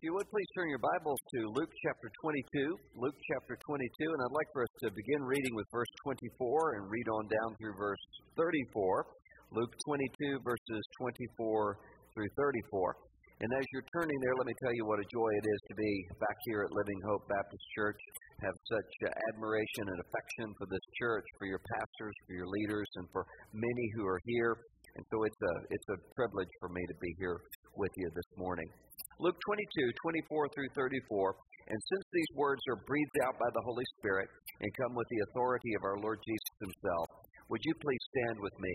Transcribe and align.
If 0.00 0.08
you 0.08 0.16
would 0.16 0.32
please 0.32 0.48
turn 0.56 0.72
your 0.72 0.80
Bibles 0.80 1.20
to 1.36 1.52
Luke 1.60 1.68
chapter 1.84 2.08
22. 2.24 2.72
Luke 2.96 3.20
chapter 3.36 3.52
22, 3.52 3.84
and 4.08 4.20
I'd 4.24 4.32
like 4.32 4.48
for 4.48 4.64
us 4.64 4.72
to 4.80 4.88
begin 4.96 5.20
reading 5.28 5.52
with 5.52 5.68
verse 5.68 5.92
24 6.08 6.80
and 6.80 6.88
read 6.88 7.04
on 7.12 7.28
down 7.28 7.52
through 7.60 7.76
verse 7.76 8.00
34. 8.32 9.04
Luke 9.52 9.68
22, 9.84 10.40
verses 10.40 10.82
24 11.04 11.76
through 12.16 12.32
34. 12.32 12.96
And 13.44 13.52
as 13.52 13.64
you're 13.76 13.84
turning 13.92 14.16
there, 14.24 14.32
let 14.40 14.48
me 14.48 14.56
tell 14.64 14.72
you 14.72 14.88
what 14.88 15.04
a 15.04 15.12
joy 15.12 15.30
it 15.36 15.44
is 15.44 15.60
to 15.68 15.74
be 15.76 15.92
back 16.16 16.38
here 16.48 16.64
at 16.64 16.72
Living 16.72 17.00
Hope 17.04 17.28
Baptist 17.28 17.66
Church. 17.76 18.00
Have 18.40 18.56
such 18.72 18.92
uh, 19.04 19.12
admiration 19.36 19.84
and 19.84 20.00
affection 20.00 20.48
for 20.56 20.64
this 20.72 20.86
church, 20.96 21.28
for 21.36 21.44
your 21.44 21.60
pastors, 21.76 22.16
for 22.24 22.32
your 22.40 22.48
leaders, 22.48 22.88
and 22.96 23.04
for 23.12 23.28
many 23.52 23.86
who 24.00 24.08
are 24.08 24.20
here. 24.24 24.64
And 24.96 25.04
so 25.12 25.28
it's 25.28 25.42
a 25.44 25.54
it's 25.76 25.88
a 25.92 26.00
privilege 26.16 26.52
for 26.56 26.72
me 26.72 26.88
to 26.88 26.96
be 27.04 27.12
here 27.20 27.36
with 27.76 27.92
you 28.00 28.08
this 28.16 28.30
morning. 28.40 28.64
Luke 29.20 29.36
22, 29.44 29.92
24 30.32 30.48
through 30.48 30.72
34. 30.72 31.36
And 31.68 31.76
since 31.76 32.06
these 32.08 32.32
words 32.40 32.64
are 32.72 32.88
breathed 32.88 33.18
out 33.28 33.36
by 33.36 33.52
the 33.52 33.64
Holy 33.68 33.84
Spirit 34.00 34.32
and 34.64 34.78
come 34.80 34.96
with 34.96 35.04
the 35.12 35.20
authority 35.28 35.76
of 35.76 35.84
our 35.84 36.00
Lord 36.00 36.16
Jesus 36.24 36.56
Himself, 36.56 37.06
would 37.52 37.60
you 37.60 37.74
please 37.84 38.04
stand 38.16 38.40
with 38.40 38.56
me 38.56 38.74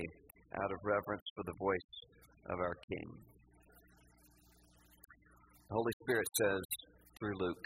out 0.61 0.69
of 0.69 0.85
reverence 0.85 1.25
for 1.33 1.49
the 1.49 1.57
voice 1.57 1.93
of 2.53 2.61
our 2.61 2.77
King? 2.77 3.09
The 5.65 5.81
Holy 5.81 5.95
Spirit 6.05 6.29
says 6.37 6.61
through 7.17 7.41
Luke 7.41 7.65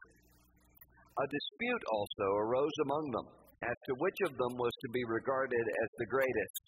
A 1.20 1.26
dispute 1.28 1.84
also 1.92 2.28
arose 2.48 2.78
among 2.88 3.06
them 3.12 3.28
as 3.60 3.76
to 3.92 4.00
which 4.00 4.20
of 4.24 4.40
them 4.40 4.56
was 4.56 4.72
to 4.88 4.90
be 4.96 5.04
regarded 5.04 5.66
as 5.84 5.90
the 6.00 6.08
greatest. 6.16 6.64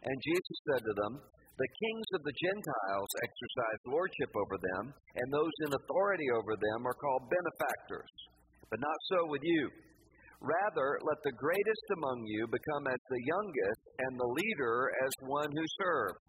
And 0.00 0.16
Jesus 0.16 0.58
said 0.72 0.80
to 0.80 0.94
them, 0.96 1.12
the 1.56 1.72
kings 1.80 2.08
of 2.12 2.20
the 2.20 2.36
Gentiles 2.36 3.10
exercise 3.24 3.80
lordship 3.88 4.28
over 4.36 4.60
them, 4.60 4.92
and 4.92 5.28
those 5.32 5.56
in 5.64 5.72
authority 5.72 6.28
over 6.36 6.52
them 6.52 6.84
are 6.84 7.00
called 7.00 7.32
benefactors. 7.32 8.12
But 8.68 8.84
not 8.84 9.00
so 9.08 9.24
with 9.32 9.40
you. 9.40 9.72
Rather, 10.44 11.00
let 11.00 11.16
the 11.24 11.32
greatest 11.40 11.86
among 11.96 12.28
you 12.28 12.44
become 12.44 12.84
as 12.92 13.00
the 13.08 13.24
youngest, 13.24 13.82
and 14.04 14.12
the 14.20 14.34
leader 14.36 14.92
as 15.00 15.28
one 15.32 15.48
who 15.48 15.66
serves. 15.80 16.28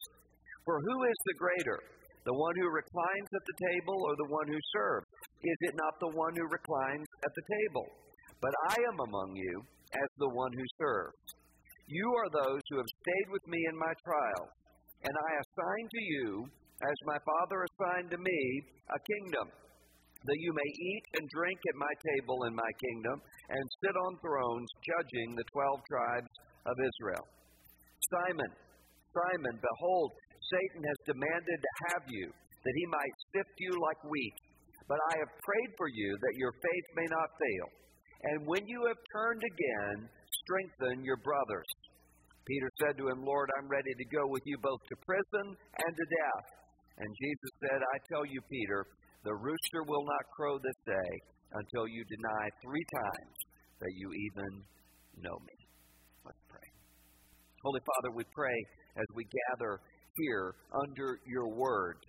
For 0.64 0.80
who 0.80 0.96
is 1.04 1.20
the 1.28 1.40
greater, 1.44 1.80
the 2.24 2.40
one 2.40 2.56
who 2.64 2.72
reclines 2.72 3.28
at 3.36 3.46
the 3.52 3.60
table 3.68 4.00
or 4.08 4.16
the 4.16 4.32
one 4.32 4.48
who 4.48 4.62
serves? 4.80 5.12
Is 5.44 5.60
it 5.68 5.76
not 5.76 5.96
the 6.00 6.16
one 6.16 6.40
who 6.40 6.48
reclines 6.48 7.08
at 7.28 7.36
the 7.36 7.48
table? 7.52 7.88
But 8.40 8.56
I 8.72 8.80
am 8.80 8.98
among 9.12 9.36
you 9.36 9.56
as 9.92 10.10
the 10.24 10.32
one 10.32 10.56
who 10.56 10.68
serves. 10.80 11.20
You 11.92 12.08
are 12.16 12.32
those 12.32 12.64
who 12.72 12.80
have 12.80 12.96
stayed 13.04 13.28
with 13.28 13.44
me 13.52 13.60
in 13.68 13.76
my 13.76 13.92
trials 14.08 14.56
and 15.04 15.14
I 15.14 15.32
assign 15.38 15.86
to 15.92 16.02
you, 16.02 16.28
as 16.82 17.10
my 17.10 17.18
Father 17.22 17.66
assigned 17.66 18.10
to 18.12 18.22
me, 18.22 18.42
a 18.90 19.00
kingdom, 19.06 19.48
that 19.50 20.42
you 20.42 20.52
may 20.54 20.70
eat 20.70 21.06
and 21.18 21.30
drink 21.30 21.60
at 21.70 21.78
my 21.78 21.94
table 22.16 22.44
in 22.50 22.54
my 22.56 22.72
kingdom, 22.82 23.18
and 23.50 23.78
sit 23.84 23.96
on 23.96 24.14
thrones 24.22 24.70
judging 24.82 25.36
the 25.36 25.50
twelve 25.54 25.82
tribes 25.90 26.34
of 26.66 26.76
Israel. 26.78 27.26
Simon, 28.12 28.52
Simon, 29.14 29.56
behold, 29.58 30.10
Satan 30.54 30.84
has 30.84 31.00
demanded 31.16 31.60
to 31.60 31.74
have 31.92 32.06
you, 32.08 32.28
that 32.64 32.76
he 32.76 32.86
might 32.88 33.16
sift 33.34 33.56
you 33.60 33.72
like 33.78 34.02
wheat. 34.06 34.38
But 34.88 35.00
I 35.12 35.20
have 35.20 35.44
prayed 35.44 35.72
for 35.76 35.90
you 35.92 36.10
that 36.22 36.40
your 36.40 36.54
faith 36.64 36.88
may 36.96 37.08
not 37.12 37.30
fail. 37.36 37.68
And 38.24 38.48
when 38.48 38.64
you 38.66 38.88
have 38.88 39.02
turned 39.12 39.44
again, 39.44 40.10
strengthen 40.44 41.04
your 41.04 41.20
brothers. 41.22 41.70
Peter 42.48 42.72
said 42.80 42.96
to 42.96 43.12
him, 43.12 43.20
Lord, 43.28 43.52
I'm 43.60 43.68
ready 43.68 43.92
to 43.92 44.08
go 44.16 44.24
with 44.32 44.42
you 44.48 44.56
both 44.64 44.80
to 44.88 44.96
prison 45.04 45.48
and 45.52 45.92
to 45.92 46.06
death. 46.08 46.48
And 46.98 47.10
Jesus 47.20 47.52
said, 47.68 47.80
I 47.84 47.98
tell 48.08 48.26
you, 48.26 48.40
Peter, 48.48 48.88
the 49.28 49.36
rooster 49.36 49.84
will 49.84 50.08
not 50.08 50.34
crow 50.34 50.56
this 50.58 50.80
day 50.88 51.12
until 51.60 51.86
you 51.92 52.08
deny 52.08 52.44
three 52.64 52.88
times 52.96 53.36
that 53.84 53.94
you 54.00 54.08
even 54.10 54.52
know 55.20 55.38
me. 55.44 55.58
Let's 56.24 56.44
pray. 56.48 56.68
Holy 57.64 57.84
Father, 57.84 58.16
we 58.16 58.24
pray 58.32 58.58
as 58.96 59.08
we 59.14 59.28
gather 59.28 59.84
here 60.16 60.56
under 60.74 61.20
your 61.28 61.52
word 61.52 62.00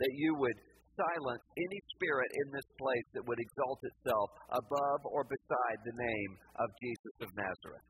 that 0.00 0.12
you 0.16 0.34
would 0.40 0.58
silence 0.96 1.44
any 1.56 1.80
spirit 1.96 2.30
in 2.32 2.46
this 2.56 2.68
place 2.80 3.08
that 3.14 3.24
would 3.28 3.38
exalt 3.38 3.80
itself 3.84 4.28
above 4.50 5.00
or 5.12 5.22
beside 5.28 5.78
the 5.84 5.96
name 5.96 6.32
of 6.56 6.68
Jesus 6.80 7.14
of 7.22 7.28
Nazareth. 7.36 7.86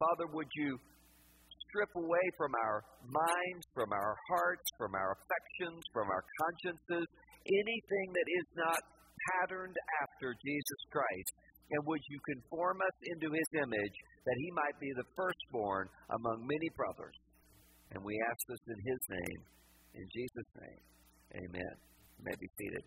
Father, 0.00 0.32
would 0.32 0.48
you 0.56 0.80
strip 1.68 1.92
away 1.92 2.26
from 2.40 2.56
our 2.56 2.80
minds, 3.04 3.64
from 3.76 3.92
our 3.92 4.16
hearts, 4.32 4.64
from 4.80 4.96
our 4.96 5.12
affections, 5.12 5.84
from 5.92 6.08
our 6.08 6.24
consciences, 6.40 7.06
anything 7.44 8.06
that 8.16 8.28
is 8.40 8.48
not 8.56 8.80
patterned 9.28 9.76
after 10.00 10.32
Jesus 10.40 10.80
Christ? 10.88 11.32
And 11.70 11.84
would 11.84 12.00
you 12.08 12.18
conform 12.32 12.80
us 12.80 12.96
into 13.12 13.28
his 13.30 13.48
image 13.60 13.96
that 14.24 14.38
he 14.40 14.50
might 14.56 14.76
be 14.80 14.90
the 14.96 15.06
firstborn 15.14 15.86
among 16.16 16.48
many 16.48 16.68
brothers? 16.74 17.16
And 17.92 18.00
we 18.02 18.16
ask 18.24 18.40
this 18.48 18.64
in 18.72 18.80
his 18.80 19.02
name, 19.12 19.40
in 20.00 20.06
Jesus' 20.08 20.52
name. 20.64 20.82
Amen. 21.44 21.74
You 22.18 22.22
may 22.24 22.36
be 22.40 22.48
seated. 22.56 22.84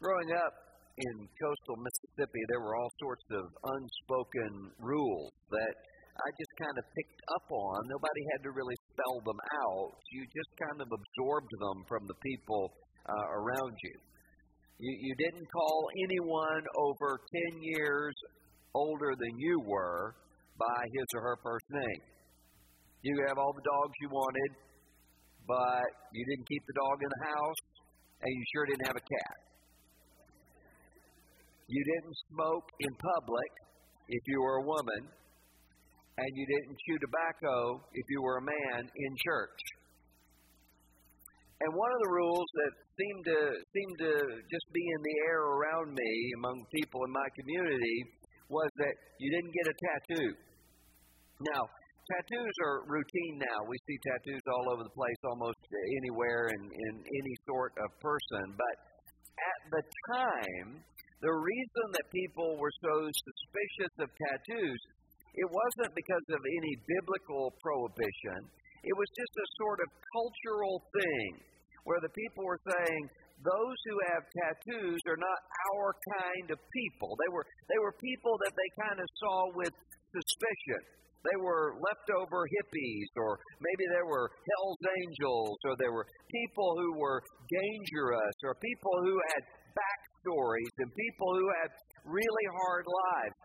Growing 0.00 0.30
up, 0.38 0.67
in 0.98 1.14
coastal 1.38 1.78
Mississippi, 1.78 2.42
there 2.50 2.62
were 2.62 2.74
all 2.74 2.92
sorts 2.98 3.26
of 3.30 3.44
unspoken 3.46 4.74
rules 4.82 5.30
that 5.54 5.74
I 6.18 6.28
just 6.34 6.54
kind 6.58 6.74
of 6.74 6.84
picked 6.98 7.22
up 7.38 7.46
on. 7.46 7.78
Nobody 7.86 8.22
had 8.34 8.42
to 8.42 8.50
really 8.50 8.74
spell 8.90 9.22
them 9.22 9.38
out. 9.62 9.94
You 10.10 10.26
just 10.26 10.52
kind 10.58 10.82
of 10.82 10.88
absorbed 10.90 11.52
them 11.62 11.78
from 11.86 12.02
the 12.10 12.18
people 12.18 12.74
uh, 13.06 13.26
around 13.38 13.74
you. 13.86 13.96
you. 14.82 14.92
You 14.98 15.14
didn't 15.14 15.46
call 15.46 15.78
anyone 15.94 16.62
over 16.74 17.22
10 17.54 17.62
years 17.62 18.14
older 18.74 19.14
than 19.14 19.38
you 19.38 19.62
were 19.62 20.18
by 20.58 20.80
his 20.90 21.06
or 21.14 21.22
her 21.22 21.38
first 21.46 21.68
name. 21.70 22.02
You 23.06 23.14
could 23.14 23.30
have 23.30 23.38
all 23.38 23.54
the 23.54 23.62
dogs 23.62 23.94
you 24.02 24.10
wanted, 24.10 24.50
but 25.46 25.86
you 26.10 26.26
didn't 26.34 26.46
keep 26.50 26.62
the 26.66 26.76
dog 26.82 26.98
in 26.98 27.10
the 27.14 27.22
house, 27.30 27.62
and 28.26 28.30
you 28.34 28.42
sure 28.50 28.66
didn't 28.66 28.86
have 28.90 28.98
a 28.98 29.06
cat. 29.06 29.47
You 31.68 31.84
didn't 31.84 32.16
smoke 32.32 32.64
in 32.80 32.92
public 32.96 33.50
if 34.08 34.22
you 34.24 34.40
were 34.40 34.56
a 34.56 34.66
woman, 34.66 35.02
and 36.16 36.30
you 36.32 36.44
didn't 36.48 36.76
chew 36.80 36.96
tobacco 36.96 37.84
if 37.92 38.06
you 38.08 38.22
were 38.24 38.40
a 38.40 38.46
man 38.48 38.88
in 38.88 39.12
church. 39.20 39.60
And 41.60 41.70
one 41.76 41.92
of 41.92 42.00
the 42.08 42.12
rules 42.14 42.48
that 42.54 42.72
seemed 42.96 43.24
to 43.28 43.40
seemed 43.74 43.96
to 44.00 44.14
just 44.48 44.66
be 44.72 44.80
in 44.80 45.00
the 45.02 45.16
air 45.28 45.42
around 45.44 45.92
me 45.92 46.12
among 46.40 46.56
people 46.72 47.04
in 47.04 47.12
my 47.12 47.28
community 47.36 47.98
was 48.48 48.70
that 48.78 48.94
you 49.20 49.28
didn't 49.28 49.52
get 49.52 49.66
a 49.68 49.76
tattoo. 49.76 50.30
Now, 51.52 51.62
tattoos 52.08 52.56
are 52.64 52.88
routine 52.88 53.44
now. 53.44 53.58
We 53.68 53.76
see 53.84 53.98
tattoos 54.08 54.40
all 54.48 54.72
over 54.72 54.82
the 54.88 54.94
place, 54.96 55.20
almost 55.28 55.60
anywhere 56.00 56.48
in, 56.48 56.62
in 56.64 56.94
any 57.04 57.34
sort 57.44 57.76
of 57.76 57.92
person. 58.00 58.56
But 58.56 58.76
at 59.36 59.60
the 59.68 59.82
time, 60.16 60.68
the 61.18 61.34
reason 61.34 61.86
that 61.98 62.06
people 62.14 62.54
were 62.58 62.74
so 62.78 62.94
suspicious 63.10 63.94
of 63.98 64.08
tattoos, 64.14 64.80
it 65.34 65.48
wasn't 65.50 65.92
because 65.94 66.26
of 66.30 66.42
any 66.42 66.74
biblical 66.86 67.50
prohibition. 67.58 68.38
It 68.86 68.94
was 68.94 69.10
just 69.18 69.34
a 69.34 69.48
sort 69.58 69.78
of 69.82 69.88
cultural 70.14 70.78
thing 70.94 71.30
where 71.82 71.98
the 71.98 72.14
people 72.14 72.46
were 72.46 72.62
saying, 72.62 73.02
those 73.42 73.78
who 73.86 73.96
have 74.14 74.22
tattoos 74.34 75.00
are 75.06 75.18
not 75.18 75.40
our 75.74 75.94
kind 76.18 76.50
of 76.50 76.58
people. 76.74 77.14
They 77.22 77.30
were 77.30 77.46
they 77.70 77.78
were 77.78 77.94
people 78.02 78.34
that 78.42 78.54
they 78.54 78.70
kind 78.82 78.98
of 78.98 79.06
saw 79.18 79.38
with 79.54 79.74
suspicion. 80.10 80.82
They 81.22 81.38
were 81.38 81.78
leftover 81.82 82.46
hippies, 82.46 83.10
or 83.18 83.38
maybe 83.58 83.84
they 83.90 84.06
were 84.06 84.30
Hell's 84.30 84.82
Angels, 84.86 85.58
or 85.66 85.74
they 85.74 85.90
were 85.90 86.06
people 86.30 86.78
who 86.78 86.98
were 86.98 87.22
dangerous, 87.50 88.36
or 88.46 88.54
people 88.58 88.94
who 89.02 89.18
had 89.34 89.42
backstories 89.78 90.74
and 90.82 90.90
people 90.90 91.30
who 91.38 91.46
had 91.62 91.70
really 92.02 92.46
hard 92.50 92.84
lives. 92.86 93.38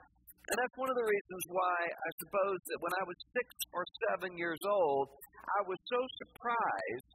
And 0.52 0.56
that's 0.60 0.76
one 0.76 0.92
of 0.92 0.98
the 1.00 1.08
reasons 1.08 1.44
why 1.56 1.78
I 1.88 2.10
suppose 2.20 2.60
that 2.74 2.80
when 2.84 2.94
I 3.00 3.04
was 3.08 3.18
six 3.32 3.48
or 3.72 3.84
seven 4.10 4.36
years 4.36 4.60
old, 4.68 5.08
I 5.46 5.62
was 5.70 5.80
so 5.88 6.02
surprised 6.20 7.10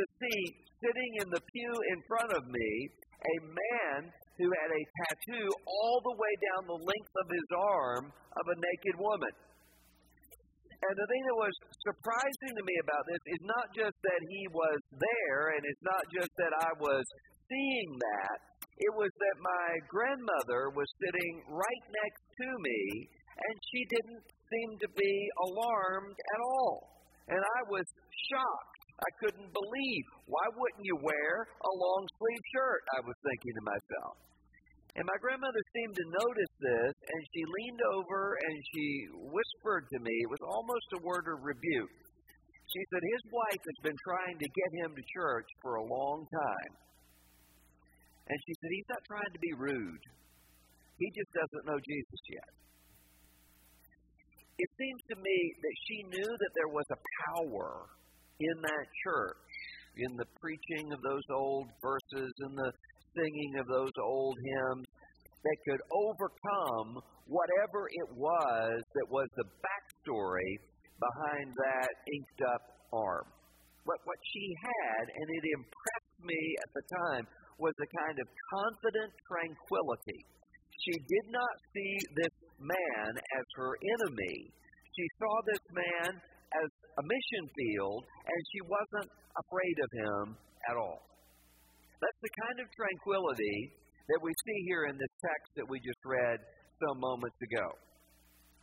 to 0.00 0.02
see 0.16 0.40
sitting 0.80 1.12
in 1.20 1.28
the 1.28 1.42
pew 1.52 1.72
in 1.92 1.98
front 2.08 2.32
of 2.32 2.42
me 2.48 2.70
a 3.20 3.36
man 3.44 4.08
who 4.40 4.48
had 4.48 4.70
a 4.72 4.82
tattoo 5.04 5.46
all 5.68 6.00
the 6.00 6.16
way 6.16 6.32
down 6.48 6.64
the 6.64 6.80
length 6.80 7.14
of 7.20 7.26
his 7.28 7.48
arm 7.52 8.04
of 8.08 8.44
a 8.48 8.56
naked 8.56 8.96
woman. 8.96 9.34
And 10.80 10.96
the 10.96 11.08
thing 11.12 11.22
that 11.28 11.36
was 11.36 11.56
surprising 11.84 12.52
to 12.56 12.64
me 12.64 12.76
about 12.80 13.04
this 13.04 13.20
is 13.36 13.42
not 13.44 13.68
just 13.76 13.92
that 14.00 14.22
he 14.24 14.42
was 14.48 14.80
there, 14.96 15.52
and 15.52 15.60
it's 15.68 15.84
not 15.84 16.00
just 16.08 16.32
that 16.40 16.56
I 16.56 16.72
was 16.80 17.04
seeing 17.52 17.90
that, 18.00 18.38
it 18.80 18.92
was 18.96 19.12
that 19.12 19.36
my 19.44 19.68
grandmother 19.92 20.72
was 20.72 20.88
sitting 21.04 21.34
right 21.52 21.84
next 21.92 22.24
to 22.24 22.48
me, 22.64 22.80
and 23.36 23.54
she 23.68 23.80
didn't 23.92 24.24
seem 24.24 24.70
to 24.80 24.88
be 24.96 25.14
alarmed 25.52 26.16
at 26.16 26.40
all. 26.40 27.04
And 27.28 27.40
I 27.40 27.60
was 27.68 27.84
shocked. 28.32 28.80
I 29.00 29.10
couldn't 29.20 29.52
believe. 29.52 30.04
Why 30.28 30.46
wouldn't 30.56 30.84
you 30.84 30.96
wear 31.00 31.32
a 31.44 31.72
long 31.72 32.02
sleeve 32.20 32.44
shirt? 32.52 32.82
I 32.96 33.00
was 33.04 33.16
thinking 33.24 33.54
to 33.56 33.64
myself. 33.64 34.16
And 34.96 35.06
my 35.06 35.18
grandmother 35.22 35.62
seemed 35.76 35.94
to 35.96 36.06
notice 36.16 36.54
this, 36.60 36.94
and 36.98 37.20
she 37.30 37.42
leaned 37.46 37.82
over 37.94 38.36
and 38.42 38.56
she 38.74 38.88
whispered 39.30 39.86
to 39.92 39.98
me, 40.02 40.10
it 40.10 40.30
was 40.34 40.42
almost 40.42 40.88
a 40.98 41.04
word 41.06 41.30
of 41.30 41.38
rebuke. 41.40 41.94
She 42.74 42.82
said, 42.90 43.02
His 43.02 43.24
wife 43.30 43.62
has 43.62 43.78
been 43.86 44.00
trying 44.02 44.36
to 44.38 44.48
get 44.50 44.70
him 44.82 44.90
to 44.94 45.04
church 45.14 45.48
for 45.62 45.78
a 45.78 45.86
long 45.86 46.26
time. 46.30 46.72
And 48.30 48.38
she 48.46 48.54
said, 48.62 48.70
He's 48.70 48.90
not 48.94 49.02
trying 49.10 49.32
to 49.34 49.42
be 49.42 49.52
rude, 49.58 50.04
he 51.02 51.10
just 51.10 51.32
doesn't 51.34 51.66
know 51.66 51.80
Jesus 51.82 52.22
yet. 52.30 52.50
It 54.60 54.70
seems 54.76 55.02
to 55.08 55.16
me 55.16 55.38
that 55.56 55.76
she 55.88 55.98
knew 56.14 56.30
that 56.30 56.52
there 56.54 56.68
was 56.68 56.84
a 56.92 57.00
power 57.32 57.88
in 58.38 58.56
that 58.60 58.86
church, 59.02 59.48
in 59.96 60.12
the 60.20 60.28
preaching 60.36 60.92
of 60.92 61.00
those 61.00 61.24
old 61.32 61.66
verses, 61.80 62.30
in 62.44 62.52
the 62.54 62.70
singing 63.16 63.52
of 63.58 63.66
those 63.66 63.96
old 64.04 64.36
hymns, 64.36 64.86
that 65.40 65.58
could 65.64 65.80
overcome 65.88 67.00
whatever 67.24 67.88
it 67.88 68.10
was 68.12 68.84
that 68.94 69.08
was 69.08 69.26
the 69.40 69.48
backstory 69.64 70.52
behind 71.00 71.48
that 71.56 71.90
inked 72.12 72.42
up 72.52 72.62
arm. 72.92 73.24
What, 73.88 73.96
what 74.04 74.20
she 74.28 74.44
had, 74.60 75.08
and 75.08 75.26
it 75.40 75.44
impressed 75.56 76.20
me 76.20 76.40
at 76.60 76.70
the 76.76 76.84
time, 76.84 77.24
was 77.60 77.76
a 77.78 77.88
kind 77.92 78.16
of 78.18 78.26
confident 78.56 79.12
tranquility. 79.28 80.20
She 80.80 80.96
did 80.96 81.26
not 81.28 81.54
see 81.76 81.94
this 82.16 82.34
man 82.56 83.10
as 83.12 83.46
her 83.60 83.72
enemy. 83.76 84.48
She 84.96 85.06
saw 85.20 85.34
this 85.44 85.64
man 85.76 86.10
as 86.16 86.70
a 86.98 87.04
mission 87.04 87.44
field, 87.52 88.02
and 88.24 88.40
she 88.50 88.60
wasn't 88.64 89.10
afraid 89.36 89.76
of 89.84 89.90
him 89.92 90.24
at 90.72 90.76
all. 90.80 91.04
That's 92.00 92.20
the 92.24 92.34
kind 92.48 92.58
of 92.64 92.66
tranquility 92.72 93.56
that 94.08 94.20
we 94.24 94.32
see 94.32 94.58
here 94.72 94.88
in 94.88 94.96
this 94.96 95.14
text 95.20 95.48
that 95.60 95.68
we 95.68 95.78
just 95.84 96.00
read 96.02 96.40
some 96.80 96.98
moments 96.98 97.38
ago. 97.44 97.66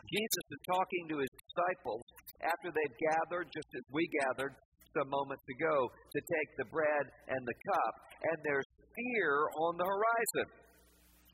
Jesus 0.09 0.45
is 0.51 0.61
talking 0.65 1.03
to 1.13 1.15
his 1.21 1.31
disciples 1.31 2.03
after 2.43 2.73
they've 2.73 2.97
gathered, 2.97 3.47
just 3.53 3.69
as 3.77 3.85
we 3.93 4.03
gathered 4.25 4.57
some 4.95 5.09
moments 5.11 5.45
ago, 5.59 5.75
to 5.87 6.19
take 6.19 6.49
the 6.57 6.67
bread 6.73 7.05
and 7.29 7.41
the 7.45 7.57
cup, 7.71 7.93
and 8.33 8.37
there's 8.43 8.66
fear 8.97 9.47
on 9.61 9.77
the 9.77 9.85
horizon. 9.85 10.47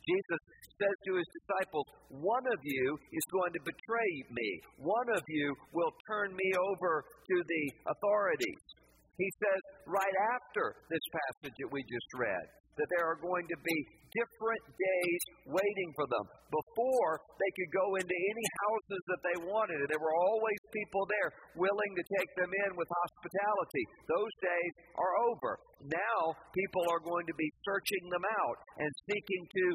Jesus 0.03 0.41
says 0.75 0.97
to 1.07 1.11
his 1.15 1.29
disciples, 1.31 1.87
One 2.11 2.43
of 2.51 2.59
you 2.59 2.85
is 3.15 3.25
going 3.31 3.55
to 3.55 3.61
betray 3.63 4.11
me. 4.35 4.49
One 4.83 5.07
of 5.15 5.23
you 5.31 5.47
will 5.71 5.93
turn 6.11 6.35
me 6.35 6.49
over 6.59 7.07
to 7.07 7.35
the 7.39 7.63
authorities. 7.87 8.63
He 9.15 9.29
says 9.39 9.61
right 9.87 10.17
after 10.35 10.75
this 10.91 11.05
passage 11.07 11.55
that 11.55 11.71
we 11.71 11.79
just 11.87 12.09
read 12.19 12.62
that 12.77 12.89
there 12.89 13.05
are 13.05 13.19
going 13.21 13.45
to 13.49 13.59
be 13.61 13.77
different 14.13 14.63
days 14.77 15.21
waiting 15.49 15.89
for 15.97 16.05
them. 16.09 16.25
Before 16.53 17.11
they 17.41 17.51
could 17.57 17.71
go 17.73 17.87
into 17.97 18.13
any 18.13 18.47
houses 18.65 19.01
that 19.09 19.21
they 19.25 19.37
wanted, 19.49 19.77
and 19.81 19.89
there 19.89 20.01
were 20.01 20.17
always 20.29 20.59
people 20.69 21.03
there 21.09 21.29
willing 21.57 21.93
to 21.97 22.03
take 22.17 22.31
them 22.37 22.51
in 22.53 22.71
with 22.77 22.89
hospitality. 22.89 23.83
Those 24.05 24.33
days 24.41 24.73
are 25.01 25.13
over. 25.33 25.51
Now 25.89 26.19
people 26.53 26.85
are 26.93 27.01
going 27.01 27.25
to 27.25 27.37
be 27.37 27.49
searching 27.65 28.05
them 28.13 28.25
out 28.25 28.57
and 28.77 28.89
seeking 29.09 29.43
to 29.49 29.65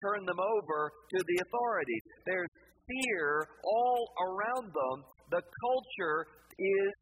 turn 0.00 0.24
them 0.24 0.40
over 0.40 0.90
to 0.90 1.18
the 1.20 1.36
authorities. 1.46 2.04
There's 2.26 2.52
fear 2.88 3.46
all 3.62 4.02
around 4.18 4.72
them. 4.72 4.96
The 5.30 5.42
culture 5.44 6.26
is 6.58 6.92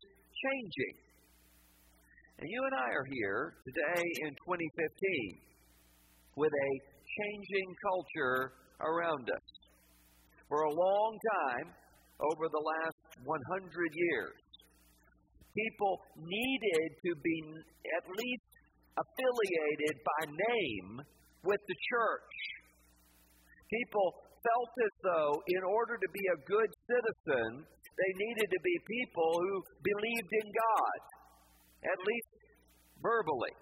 changing. 0.43 1.09
And 2.40 2.48
you 2.48 2.64
and 2.64 2.72
I 2.72 2.88
are 2.96 3.08
here 3.12 3.52
today 3.69 4.00
in 4.00 4.32
2015 4.48 4.64
with 6.40 6.48
a 6.48 6.70
changing 7.04 7.69
culture 7.84 8.56
around 8.81 9.28
us. 9.28 9.48
For 10.48 10.64
a 10.64 10.72
long 10.72 11.12
time, 11.37 11.69
over 12.16 12.48
the 12.48 12.64
last 12.64 12.96
100 13.28 13.37
years, 13.92 14.40
people 15.52 16.00
needed 16.16 16.88
to 17.04 17.12
be 17.20 17.38
at 17.92 18.08
least 18.08 18.52
affiliated 18.96 20.00
by 20.00 20.32
name 20.32 21.04
with 21.44 21.60
the 21.69 21.78
church. 21.93 22.36
People 23.69 24.16
felt 24.40 24.72
as 24.88 24.94
though, 25.04 25.36
in 25.60 25.62
order 25.69 26.00
to 26.00 26.08
be 26.08 26.25
a 26.32 26.40
good 26.48 26.72
citizen, 26.88 27.69
they 27.69 28.12
needed 28.16 28.48
to 28.48 28.60
be 28.64 28.76
people 29.04 29.28
who 29.28 29.54
believed 29.84 30.32
in 30.40 30.48
God 30.48 31.19
at 31.85 31.99
least 32.00 32.31
verbally. 33.00 33.55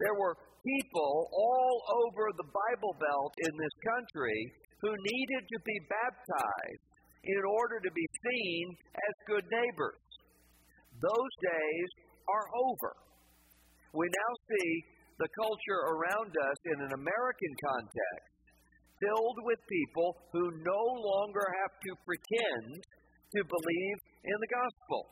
There 0.00 0.16
were 0.18 0.36
people 0.62 1.30
all 1.30 1.76
over 1.90 2.24
the 2.34 2.50
Bible 2.50 2.94
Belt 2.98 3.32
in 3.38 3.52
this 3.56 3.76
country 3.82 4.38
who 4.82 4.90
needed 4.90 5.42
to 5.46 5.58
be 5.62 5.78
baptized 5.90 6.86
in 7.22 7.42
order 7.46 7.78
to 7.78 7.90
be 7.94 8.06
seen 8.18 8.64
as 8.98 9.14
good 9.30 9.46
neighbors. 9.46 10.02
Those 10.98 11.34
days 11.38 11.90
are 12.26 12.46
over. 12.50 12.92
We 13.94 14.06
now 14.10 14.32
see 14.50 14.70
the 15.18 15.30
culture 15.38 15.82
around 15.94 16.34
us 16.34 16.58
in 16.66 16.78
an 16.82 16.92
American 16.98 17.52
context 17.62 18.32
filled 18.98 19.38
with 19.46 19.58
people 19.66 20.18
who 20.30 20.46
no 20.62 20.84
longer 20.98 21.46
have 21.62 21.74
to 21.74 21.92
pretend 22.06 22.70
to 22.78 23.40
believe 23.42 23.98
in 24.26 24.36
the 24.38 24.50
gospel. 24.50 25.02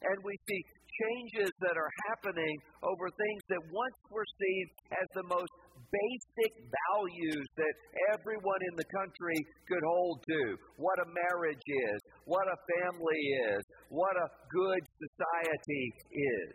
And 0.00 0.16
we 0.24 0.32
see 0.48 0.60
changes 1.00 1.50
that 1.64 1.76
are 1.80 1.92
happening 2.12 2.54
over 2.84 3.08
things 3.08 3.42
that 3.48 3.62
once 3.72 3.98
were 4.12 4.28
seen 4.36 4.64
as 4.92 5.08
the 5.16 5.26
most 5.26 5.52
basic 5.88 6.52
values 6.68 7.46
that 7.56 7.74
everyone 8.12 8.62
in 8.70 8.74
the 8.76 8.88
country 8.92 9.38
could 9.66 9.82
hold 9.82 10.22
to. 10.28 10.42
What 10.76 10.98
a 11.00 11.08
marriage 11.08 11.66
is, 11.66 11.98
what 12.28 12.46
a 12.46 12.58
family 12.78 13.22
is, 13.56 13.62
what 13.88 14.14
a 14.14 14.28
good 14.52 14.82
society 15.00 15.86
is. 16.12 16.52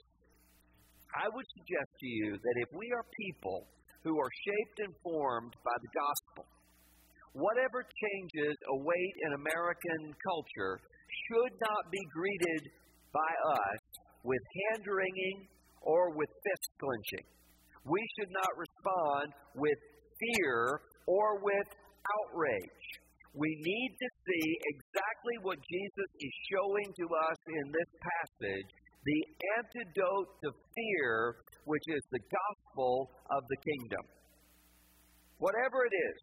I 1.16 1.28
would 1.32 1.48
suggest 1.58 1.92
to 2.00 2.08
you 2.08 2.30
that 2.36 2.58
if 2.68 2.70
we 2.76 2.92
are 2.92 3.06
people 3.16 3.68
who 4.04 4.20
are 4.20 4.34
shaped 4.46 4.78
and 4.86 4.94
formed 5.02 5.56
by 5.64 5.76
the 5.80 5.92
gospel, 5.96 6.46
whatever 7.34 7.84
changes 7.84 8.56
await 8.72 9.14
in 9.28 9.32
American 9.40 10.02
culture 10.24 10.80
should 11.28 11.54
not 11.60 11.84
be 11.92 12.04
greeted 12.12 12.64
by 13.16 13.32
us 13.32 13.85
with 14.26 14.42
hand 14.42 14.84
wringing 14.90 15.46
or 15.86 16.10
with 16.18 16.30
fist 16.42 16.70
clenching. 16.82 17.26
We 17.86 18.02
should 18.18 18.34
not 18.34 18.50
respond 18.58 19.30
with 19.54 19.78
fear 20.18 20.82
or 21.06 21.38
with 21.38 21.70
outrage. 22.18 22.86
We 23.38 23.52
need 23.62 23.92
to 23.94 24.10
see 24.26 24.48
exactly 24.74 25.38
what 25.46 25.60
Jesus 25.70 26.10
is 26.18 26.34
showing 26.50 26.90
to 26.90 27.06
us 27.30 27.40
in 27.62 27.66
this 27.70 27.92
passage 28.02 28.70
the 29.06 29.22
antidote 29.62 30.30
to 30.42 30.50
fear, 30.74 31.38
which 31.70 31.86
is 31.86 32.02
the 32.10 32.24
gospel 32.26 33.12
of 33.30 33.46
the 33.46 33.60
kingdom. 33.62 34.02
Whatever 35.38 35.86
it 35.86 35.94
is 35.94 36.18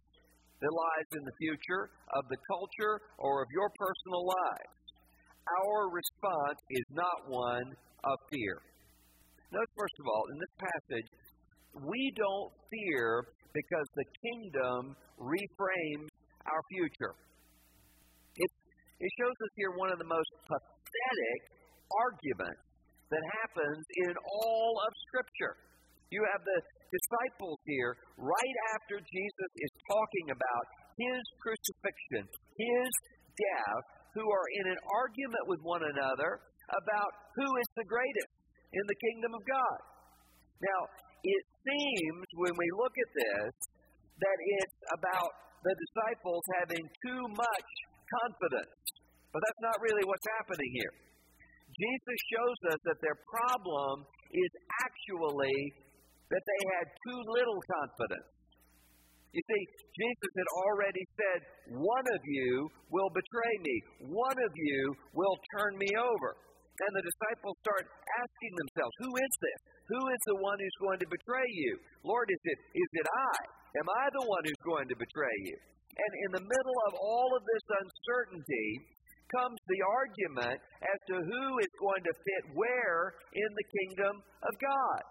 that 0.58 0.72
lies 0.72 1.10
in 1.14 1.22
the 1.22 1.36
future 1.38 1.94
of 2.18 2.26
the 2.26 2.40
culture 2.50 2.98
or 3.22 3.42
of 3.46 3.48
your 3.54 3.70
personal 3.78 4.26
lives, 4.26 4.82
our 5.46 5.94
response 5.94 6.58
is 6.70 6.86
not 6.90 7.18
one 7.28 7.70
of 8.04 8.16
fear. 8.30 8.58
Notice, 9.52 9.74
first 9.76 9.96
of 10.00 10.06
all, 10.08 10.24
in 10.32 10.36
this 10.40 10.54
passage, 10.58 11.08
we 11.84 12.12
don't 12.16 12.52
fear 12.72 13.24
because 13.52 13.88
the 13.96 14.06
kingdom 14.24 14.96
reframes 15.20 16.08
our 16.48 16.62
future. 16.72 17.14
It, 18.36 18.50
it 19.00 19.10
shows 19.20 19.36
us 19.36 19.52
here 19.56 19.72
one 19.76 19.92
of 19.92 20.00
the 20.00 20.08
most 20.08 20.30
pathetic 20.48 21.40
arguments 21.92 22.64
that 23.12 23.24
happens 23.44 23.84
in 24.08 24.12
all 24.16 24.72
of 24.80 24.90
Scripture. 25.12 25.54
You 26.08 26.24
have 26.32 26.40
the 26.44 26.60
disciples 26.92 27.60
here 27.68 27.96
right 28.16 28.58
after 28.76 29.00
Jesus 29.00 29.50
is 29.56 29.72
talking 29.88 30.26
about 30.32 30.64
his 30.96 31.22
crucifixion, 31.40 32.24
his 32.56 32.90
death, 33.36 33.84
who 34.16 34.28
are 34.28 34.48
in 34.60 34.76
an 34.76 34.80
argument 34.92 35.44
with 35.48 35.60
one 35.64 35.84
another 35.88 36.40
about 36.70 37.10
who 37.34 37.48
is 37.48 37.68
the 37.74 37.86
greatest 37.88 38.32
in 38.72 38.84
the 38.86 38.98
kingdom 38.98 39.32
of 39.34 39.42
God. 39.44 39.80
Now, 40.62 40.80
it 41.22 41.44
seems 41.66 42.26
when 42.38 42.54
we 42.54 42.68
look 42.78 42.94
at 42.94 43.10
this 43.14 43.52
that 44.22 44.38
it's 44.62 44.78
about 44.94 45.32
the 45.62 45.74
disciples 45.74 46.42
having 46.62 46.84
too 47.06 47.22
much 47.34 47.70
confidence. 48.22 48.78
But 49.30 49.40
that's 49.40 49.62
not 49.64 49.76
really 49.80 50.04
what's 50.04 50.28
happening 50.38 50.70
here. 50.76 50.94
Jesus 51.72 52.18
shows 52.28 52.58
us 52.76 52.80
that 52.84 52.98
their 53.00 53.18
problem 53.24 54.04
is 54.28 54.52
actually 54.84 55.56
that 56.28 56.44
they 56.44 56.60
had 56.76 56.86
too 57.08 57.20
little 57.32 57.60
confidence. 57.64 58.28
You 59.32 59.40
see, 59.40 59.62
Jesus 59.96 60.32
had 60.36 60.50
already 60.68 61.04
said, 61.16 61.38
One 61.80 62.06
of 62.12 62.20
you 62.28 62.68
will 62.92 63.08
betray 63.16 63.54
me, 63.64 63.76
one 64.12 64.36
of 64.36 64.52
you 64.52 64.80
will 65.16 65.36
turn 65.56 65.72
me 65.80 65.88
over. 65.96 66.36
And 66.72 66.90
the 66.96 67.04
disciples 67.04 67.56
start 67.60 67.84
asking 67.84 68.52
themselves, 68.56 68.94
Who 69.04 69.12
is 69.12 69.32
this? 69.44 69.60
Who 69.92 70.02
is 70.08 70.22
the 70.24 70.38
one 70.40 70.56
who's 70.56 70.80
going 70.80 71.00
to 71.04 71.08
betray 71.12 71.48
you? 71.52 71.72
Lord, 72.00 72.26
is 72.32 72.42
it, 72.48 72.58
is 72.72 72.90
it 72.96 73.06
I? 73.06 73.38
Am 73.76 73.88
I 73.88 74.04
the 74.08 74.24
one 74.24 74.42
who's 74.44 74.64
going 74.64 74.88
to 74.88 74.96
betray 74.96 75.38
you? 75.48 75.56
And 75.92 76.12
in 76.24 76.30
the 76.40 76.44
middle 76.48 76.78
of 76.88 76.92
all 76.96 77.30
of 77.36 77.42
this 77.44 77.66
uncertainty 77.76 78.68
comes 79.36 79.60
the 79.68 79.80
argument 79.84 80.58
as 80.80 80.98
to 81.12 81.16
who 81.20 81.44
is 81.60 81.72
going 81.80 82.04
to 82.04 82.12
fit 82.12 82.44
where 82.56 83.16
in 83.32 83.50
the 83.52 83.66
kingdom 83.80 84.14
of 84.20 84.52
God. 84.60 85.02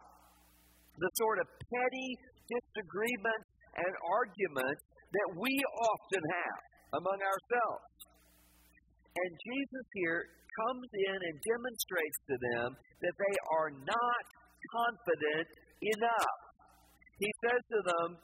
The 0.97 1.11
sort 1.21 1.41
of 1.41 1.47
petty 1.49 2.09
disagreements 2.49 3.49
and 3.77 3.93
arguments 4.01 4.81
that 5.13 5.29
we 5.37 5.53
often 5.61 6.23
have 6.25 6.61
among 7.01 7.19
ourselves. 7.21 7.85
And 9.11 9.31
Jesus 9.43 9.85
here 9.93 10.23
comes 10.59 10.89
in 10.91 11.17
and 11.17 11.35
demonstrates 11.43 12.19
to 12.27 12.35
them 12.35 12.67
that 12.75 13.15
they 13.15 13.35
are 13.59 13.71
not 13.87 14.23
confident 14.75 15.47
enough. 15.81 16.39
He 17.19 17.29
says 17.45 17.61
to 17.61 17.79
them, 17.85 18.17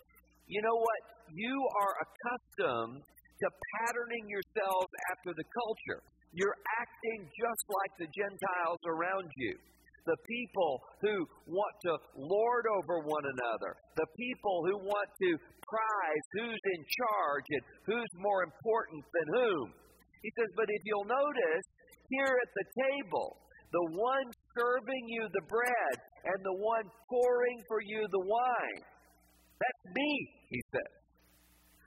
You 0.48 0.62
know 0.62 0.77
what? 0.77 1.01
You 1.34 1.55
are 1.55 1.93
accustomed 2.01 3.03
to 3.03 3.48
patterning 3.77 4.25
yourselves 4.31 4.91
after 5.13 5.31
the 5.36 5.48
culture. 5.53 6.01
You're 6.34 6.60
acting 6.81 7.19
just 7.29 7.65
like 7.67 7.93
the 8.01 8.10
Gentiles 8.12 8.81
around 8.88 9.29
you. 9.38 9.53
The 10.07 10.19
people 10.24 10.72
who 11.03 11.15
want 11.51 11.75
to 11.84 11.93
lord 12.15 12.65
over 12.79 13.03
one 13.03 13.27
another. 13.27 13.75
The 14.00 14.07
people 14.15 14.63
who 14.63 14.75
want 14.88 15.10
to 15.19 15.29
prize 15.67 16.25
who's 16.39 16.63
in 16.63 16.81
charge 16.88 17.48
and 17.51 17.63
who's 17.84 18.13
more 18.24 18.41
important 18.48 19.03
than 19.12 19.27
whom. 19.36 19.67
He 20.24 20.31
says, 20.39 20.50
but 20.55 20.67
if 20.72 20.81
you'll 20.88 21.12
notice, 21.12 21.65
here 22.10 22.34
at 22.40 22.52
the 22.56 22.68
table, 22.76 23.38
the 23.72 23.86
one 24.00 24.28
serving 24.56 25.04
you 25.08 25.28
the 25.34 25.46
bread 25.52 25.96
and 26.24 26.40
the 26.44 26.58
one 26.60 26.88
pouring 27.10 27.60
for 27.68 27.80
you 27.84 28.08
the 28.12 28.26
wine. 28.26 28.82
That's 29.60 29.84
me, 29.96 30.12
he 30.50 30.60
says. 30.72 30.94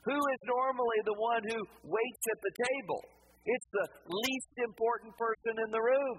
Who 0.04 0.16
is 0.16 0.40
normally 0.48 1.00
the 1.04 1.18
one 1.20 1.44
who 1.44 1.60
waits 1.84 2.24
at 2.32 2.40
the 2.40 2.54
table? 2.56 3.02
It's 3.44 3.68
the 3.72 3.88
least 4.08 4.54
important 4.64 5.12
person 5.16 5.54
in 5.60 5.70
the 5.72 5.80
room. 5.80 6.18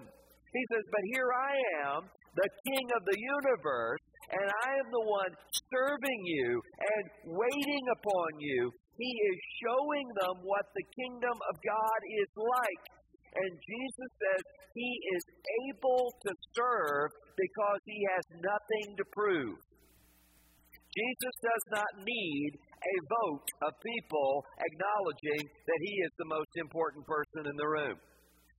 He 0.52 0.62
says, 0.70 0.84
But 0.90 1.04
here 1.14 1.30
I 1.32 1.54
am, 1.86 2.00
the 2.34 2.50
king 2.66 2.86
of 2.92 3.02
the 3.06 3.18
universe, 3.18 4.02
and 4.30 4.46
I 4.46 4.70
am 4.80 4.88
the 4.90 5.06
one 5.06 5.32
serving 5.70 6.20
you 6.24 6.60
and 6.78 7.04
waiting 7.36 7.84
upon 7.90 8.30
you. 8.38 8.70
He 8.98 9.10
is 9.10 9.38
showing 9.64 10.06
them 10.20 10.36
what 10.44 10.66
the 10.76 10.86
kingdom 10.94 11.36
of 11.36 11.54
God 11.64 12.00
is 12.22 12.30
like. 12.36 12.82
And 13.32 13.52
Jesus 13.56 14.10
says 14.20 14.42
he 14.76 14.92
is 15.16 15.24
able 15.68 16.12
to 16.12 16.32
serve 16.56 17.08
because 17.36 17.80
he 17.88 18.00
has 18.12 18.24
nothing 18.40 18.86
to 18.96 19.04
prove. 19.12 19.56
Jesus 20.92 21.36
does 21.40 21.64
not 21.72 21.92
need 22.04 22.50
a 22.52 22.96
vote 23.08 23.48
of 23.64 23.72
people 23.80 24.44
acknowledging 24.60 25.42
that 25.48 25.80
he 25.80 25.94
is 26.04 26.12
the 26.20 26.28
most 26.28 26.52
important 26.60 27.04
person 27.08 27.48
in 27.48 27.56
the 27.56 27.68
room. 27.68 27.96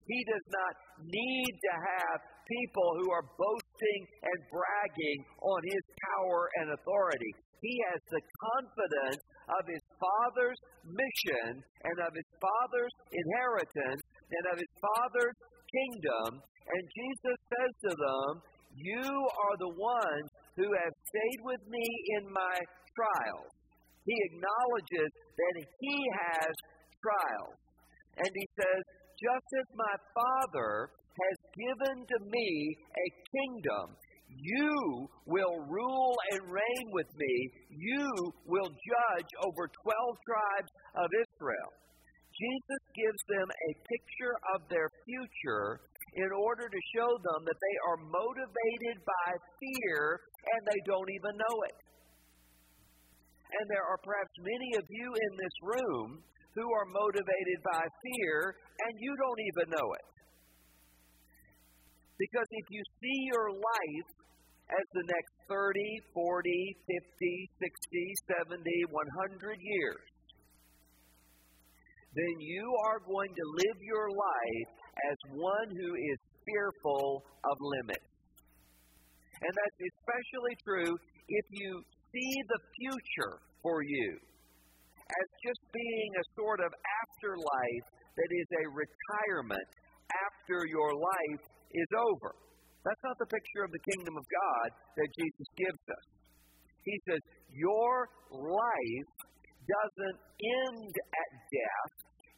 He 0.09 0.19
does 0.25 0.47
not 0.49 0.73
need 1.05 1.53
to 1.53 1.73
have 1.77 2.19
people 2.43 2.89
who 2.99 3.07
are 3.13 3.23
boasting 3.37 4.01
and 4.25 4.39
bragging 4.51 5.19
on 5.39 5.61
his 5.63 5.83
power 6.11 6.41
and 6.59 6.67
authority. 6.75 7.31
He 7.63 7.75
has 7.87 8.01
the 8.11 8.23
confidence 8.51 9.23
of 9.47 9.63
his 9.71 9.83
Father's 9.95 10.59
mission 10.83 11.63
and 11.63 11.97
of 12.03 12.11
his 12.11 12.29
Father's 12.43 12.95
inheritance 13.15 14.02
and 14.29 14.43
of 14.51 14.57
his 14.59 14.73
Father's 14.79 15.37
kingdom. 15.71 16.29
And 16.39 16.83
Jesus 16.95 17.37
says 17.49 17.73
to 17.89 17.91
them, 17.91 18.29
You 18.77 19.07
are 19.07 19.57
the 19.59 19.75
ones 19.75 20.29
who 20.55 20.69
have 20.69 20.93
stayed 21.09 21.41
with 21.43 21.63
me 21.67 21.85
in 22.19 22.23
my 22.31 22.57
trials. 22.93 23.51
He 24.05 24.15
acknowledges 24.31 25.09
that 25.11 25.55
he 25.79 25.97
has 26.27 26.53
trials. 27.01 27.57
And 28.19 28.29
he 28.29 28.47
says, 28.55 28.81
Just 29.17 29.49
as 29.59 29.67
my 29.73 29.95
Father 30.13 30.91
has 30.91 31.37
given 31.55 31.97
to 32.03 32.17
me 32.29 32.49
a 32.77 33.07
kingdom, 33.31 33.95
you 34.33 35.07
will 35.25 35.57
rule 35.69 36.15
and 36.31 36.41
reign 36.49 36.87
with 36.91 37.07
me. 37.15 37.35
You 37.69 38.09
will 38.47 38.69
judge 38.69 39.31
over 39.45 39.69
12 39.69 40.27
tribes 40.27 40.71
of 40.97 41.07
Israel. 41.21 41.71
Jesus 42.33 42.83
gives 42.97 43.21
them 43.29 43.47
a 43.47 43.71
picture 43.85 44.35
of 44.57 44.59
their 44.69 44.89
future 45.05 45.81
in 46.17 46.29
order 46.33 46.69
to 46.69 46.89
show 46.93 47.09
them 47.09 47.41
that 47.45 47.59
they 47.61 47.77
are 47.89 47.99
motivated 48.09 48.97
by 49.05 49.29
fear 49.57 50.21
and 50.53 50.61
they 50.69 50.81
don't 50.85 51.09
even 51.09 51.33
know 51.37 51.57
it. 51.69 51.77
And 53.53 53.65
there 53.69 53.85
are 53.85 54.01
perhaps 54.01 54.33
many 54.41 54.69
of 54.81 54.85
you 54.89 55.07
in 55.13 55.31
this 55.37 55.57
room 55.61 56.09
who 56.57 56.65
are 56.73 56.89
motivated 56.89 57.59
by 57.65 57.81
fear 57.81 58.57
and 58.85 58.93
you 58.97 59.13
don't 59.17 59.41
even 59.53 59.67
know 59.73 59.89
it. 59.93 60.07
Because 62.17 62.49
if 62.49 62.67
you 62.69 62.81
see 63.01 63.19
your 63.33 63.49
life 63.57 64.09
as 64.69 64.85
the 64.93 65.05
next 65.05 65.33
30, 65.49 65.81
40, 66.13 66.77
50, 66.87 67.49
60, 67.57 68.53
70, 68.53 68.63
100 68.89 69.57
years, 69.59 70.01
then 72.15 72.35
you 72.39 72.65
are 72.89 72.99
going 73.05 73.33
to 73.33 73.45
live 73.65 73.79
your 73.81 74.09
life 74.09 74.69
as 75.09 75.17
one 75.33 75.69
who 75.73 75.91
is 75.97 76.19
fearful 76.45 77.23
of 77.45 77.55
limits. 77.59 78.09
And 79.41 79.51
that's 79.51 79.79
especially 79.81 80.55
true 80.63 80.93
if 81.27 81.45
you 81.51 81.71
see 82.13 82.33
the 82.47 82.61
future 82.77 83.41
for 83.61 83.81
you 83.81 84.19
as 85.09 85.27
just 85.43 85.61
being 85.73 86.11
a 86.15 86.25
sort 86.37 86.59
of 86.61 86.71
afterlife 86.71 87.87
that 88.15 88.29
is 88.29 88.49
a 88.61 88.65
retirement 88.71 89.69
after 90.13 90.63
your 90.69 90.93
life 90.93 91.43
is 91.73 91.89
over. 91.97 92.31
That's 92.85 93.03
not 93.03 93.17
the 93.17 93.29
picture 93.31 93.63
of 93.65 93.71
the 93.71 93.83
kingdom 93.89 94.15
of 94.15 94.25
God 94.27 94.67
that 94.99 95.09
Jesus 95.17 95.47
gives 95.57 95.83
us. 95.87 96.05
He 96.83 96.95
says, 97.07 97.21
Your 97.55 98.11
life 98.29 99.11
doesn't 99.65 100.19
end 100.41 100.93
at 100.93 101.31
death, 101.51 101.93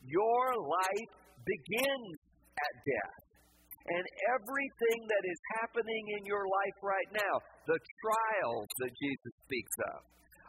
your 0.05 0.45
life 0.61 1.11
begins 1.45 2.15
at 2.57 2.73
death. 2.85 3.25
And 3.85 4.05
everything 4.33 4.99
that 5.05 5.23
is 5.29 5.39
happening 5.61 6.03
in 6.17 6.25
your 6.25 6.41
life 6.41 6.77
right 6.81 7.11
now, 7.13 7.35
the 7.69 7.77
trials 7.77 8.69
that 8.81 8.89
Jesus 8.97 9.33
speaks 9.45 9.75
of, 9.93 10.01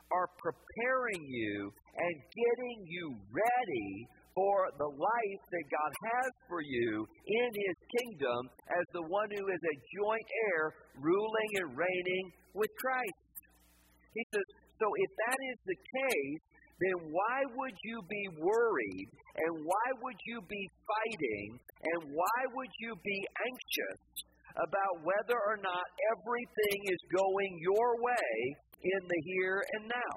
are 0.09 0.31
preparing 0.41 1.21
you 1.21 1.69
and 2.01 2.15
getting 2.33 2.79
you 2.89 3.13
ready 3.29 3.93
for 4.33 4.69
the 4.77 4.89
life 4.89 5.43
that 5.53 5.67
God 5.73 5.93
has 6.13 6.31
for 6.49 6.61
you 6.61 7.05
in 7.29 7.51
His 7.57 7.77
kingdom 8.01 8.41
as 8.69 8.85
the 8.93 9.05
one 9.09 9.29
who 9.33 9.45
is 9.49 9.63
a 9.65 9.77
joint 9.97 10.29
heir, 10.49 10.73
ruling 11.01 11.51
and 11.61 11.77
reigning 11.77 12.27
with 12.53 12.69
Christ. 12.81 13.21
He 14.13 14.25
says, 14.33 14.47
so 14.81 14.87
if 14.93 15.11
that 15.29 15.41
is 15.41 15.59
the 15.65 15.79
case, 15.81 16.45
then 16.81 17.09
why 17.09 17.39
would 17.57 17.77
you 17.85 18.03
be 18.05 18.25
worried 18.37 19.09
and 19.37 19.65
why 19.65 19.87
would 20.05 20.21
you 20.27 20.41
be 20.45 20.65
fighting 20.85 21.57
and 21.57 22.13
why 22.13 22.41
would 22.53 22.73
you 22.81 22.93
be 23.03 23.21
anxious 23.49 24.01
about 24.57 24.95
whether 25.01 25.39
or 25.41 25.57
not 25.65 25.85
everything 26.13 26.79
is 26.85 27.01
going 27.17 27.53
your 27.61 27.97
way 28.01 28.33
in 28.85 29.01
the 29.09 29.21
here 29.25 29.65
and 29.73 29.89
now? 29.89 30.15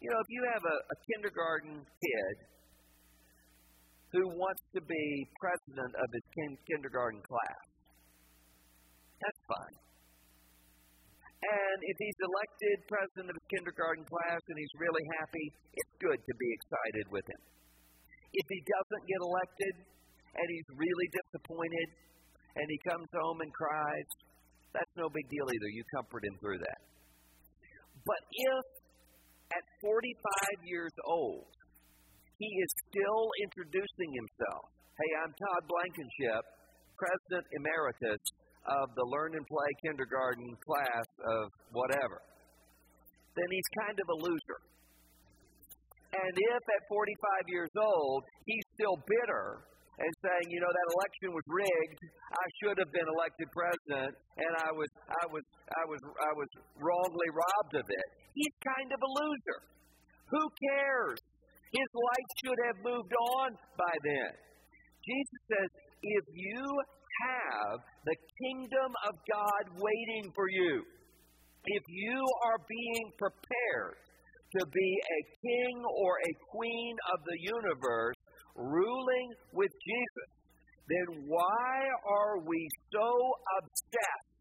You 0.00 0.10
know, 0.10 0.20
if 0.22 0.30
you 0.30 0.42
have 0.52 0.62
a, 0.62 0.76
a 0.86 0.96
kindergarten 1.10 1.82
kid 1.82 2.34
who 4.12 4.28
wants 4.38 4.62
to 4.74 4.80
be 4.86 5.26
president 5.40 5.94
of 5.98 6.08
his 6.14 6.26
kin- 6.30 6.62
kindergarten 6.70 7.22
class, 7.26 7.64
that's 9.18 9.42
fine. 9.50 9.78
And 11.44 11.78
if 11.84 11.96
he's 12.00 12.20
elected 12.24 12.76
president 12.88 13.28
of 13.28 13.36
his 13.36 13.48
kindergarten 13.52 14.04
class 14.08 14.40
and 14.48 14.56
he's 14.56 14.74
really 14.80 15.04
happy, 15.20 15.46
it's 15.76 15.94
good 16.00 16.16
to 16.16 16.34
be 16.40 16.48
excited 16.56 17.06
with 17.12 17.26
him. 17.28 17.42
If 18.32 18.46
he 18.48 18.60
doesn't 18.64 19.04
get 19.04 19.20
elected 19.20 19.74
and 20.40 20.46
he's 20.48 20.68
really 20.72 21.08
disappointed 21.12 21.88
and 22.56 22.66
he 22.70 22.78
comes 22.88 23.08
home 23.12 23.44
and 23.44 23.52
cries, 23.52 24.08
that's 24.72 24.94
no 24.96 25.12
big 25.12 25.28
deal 25.28 25.44
either. 25.44 25.68
You 25.68 25.84
comfort 25.92 26.24
him 26.24 26.36
through 26.40 26.64
that. 26.64 26.80
But 28.08 28.22
if 28.24 28.64
at 29.52 29.64
45 29.84 30.64
years 30.64 30.94
old 31.04 31.46
he 32.40 32.48
is 32.48 32.70
still 32.88 33.24
introducing 33.44 34.10
himself, 34.16 34.64
hey, 34.96 35.10
I'm 35.22 35.32
Todd 35.36 35.62
Blankenship, 35.68 36.42
President 36.96 37.46
Emeritus 37.52 38.22
of 38.66 38.86
the 38.96 39.06
Learn 39.12 39.36
and 39.36 39.46
Play 39.46 39.70
kindergarten 39.84 40.48
class 40.64 41.08
of 41.20 41.44
whatever, 41.72 42.20
then 43.36 43.48
he's 43.50 43.70
kind 43.86 43.98
of 43.98 44.06
a 44.08 44.18
loser. 44.24 44.60
And 46.14 46.32
if 46.32 46.62
at 46.62 46.82
45 46.86 47.50
years 47.50 47.74
old 47.74 48.22
he's 48.46 48.66
still 48.78 48.96
bitter 49.02 49.66
and 49.98 50.10
saying, 50.26 50.46
you 50.50 50.58
know, 50.58 50.70
that 50.70 50.88
election 50.90 51.30
was 51.30 51.46
rigged. 51.46 52.02
I 52.34 52.46
should 52.58 52.76
have 52.82 52.90
been 52.90 53.06
elected 53.14 53.46
president, 53.54 54.10
and 54.42 54.52
I 54.58 54.70
was, 54.74 54.90
I 55.06 55.24
was, 55.30 55.44
I 55.70 55.84
was, 55.86 56.00
I 56.02 56.32
was 56.34 56.50
wrongly 56.82 57.30
robbed 57.30 57.74
of 57.78 57.86
it. 57.86 58.06
He's 58.34 58.56
kind 58.58 58.90
of 58.90 58.98
a 58.98 59.10
loser. 59.22 59.60
Who 60.34 60.42
cares? 60.58 61.18
His 61.70 61.90
life 61.94 62.30
should 62.42 62.60
have 62.70 62.78
moved 62.82 63.14
on 63.38 63.48
by 63.78 63.94
then. 64.02 64.30
Jesus 65.06 65.40
says, 65.46 65.70
if 66.02 66.24
you 66.34 66.62
have 67.22 67.78
the 68.04 68.16
kingdom 68.42 68.90
of 69.08 69.14
God 69.30 69.64
waiting 69.78 70.32
for 70.34 70.48
you, 70.50 70.82
if 71.66 71.84
you 71.88 72.20
are 72.46 72.60
being 72.68 73.06
prepared 73.18 73.96
to 74.58 74.62
be 74.66 74.90
a 75.02 75.20
king 75.42 75.82
or 75.82 76.12
a 76.18 76.32
queen 76.50 76.94
of 77.12 77.18
the 77.24 77.38
universe, 77.40 78.16
ruling 78.54 79.28
with 79.52 79.72
Jesus, 79.82 80.30
then 80.86 81.26
why 81.26 81.74
are 82.06 82.38
we 82.44 82.60
so 82.92 83.08
obsessed 83.58 84.34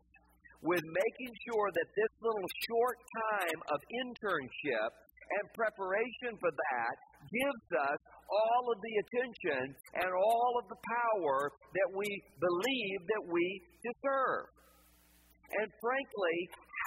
with 0.61 0.83
making 0.83 1.33
sure 1.47 1.69
that 1.75 1.87
this 1.95 2.13
little 2.21 2.49
short 2.67 2.97
time 3.31 3.59
of 3.71 3.79
internship 4.03 4.91
and 5.39 5.43
preparation 5.55 6.31
for 6.39 6.51
that 6.51 6.95
gives 7.31 7.67
us 7.89 8.01
all 8.33 8.63
of 8.73 8.77
the 8.81 8.95
attention 9.05 9.63
and 10.01 10.09
all 10.09 10.51
of 10.57 10.65
the 10.65 10.79
power 10.81 11.53
that 11.53 11.89
we 11.93 12.09
believe 12.41 12.99
that 13.05 13.23
we 13.29 13.45
deserve. 13.85 14.49
And 15.53 15.69
frankly, 15.77 16.37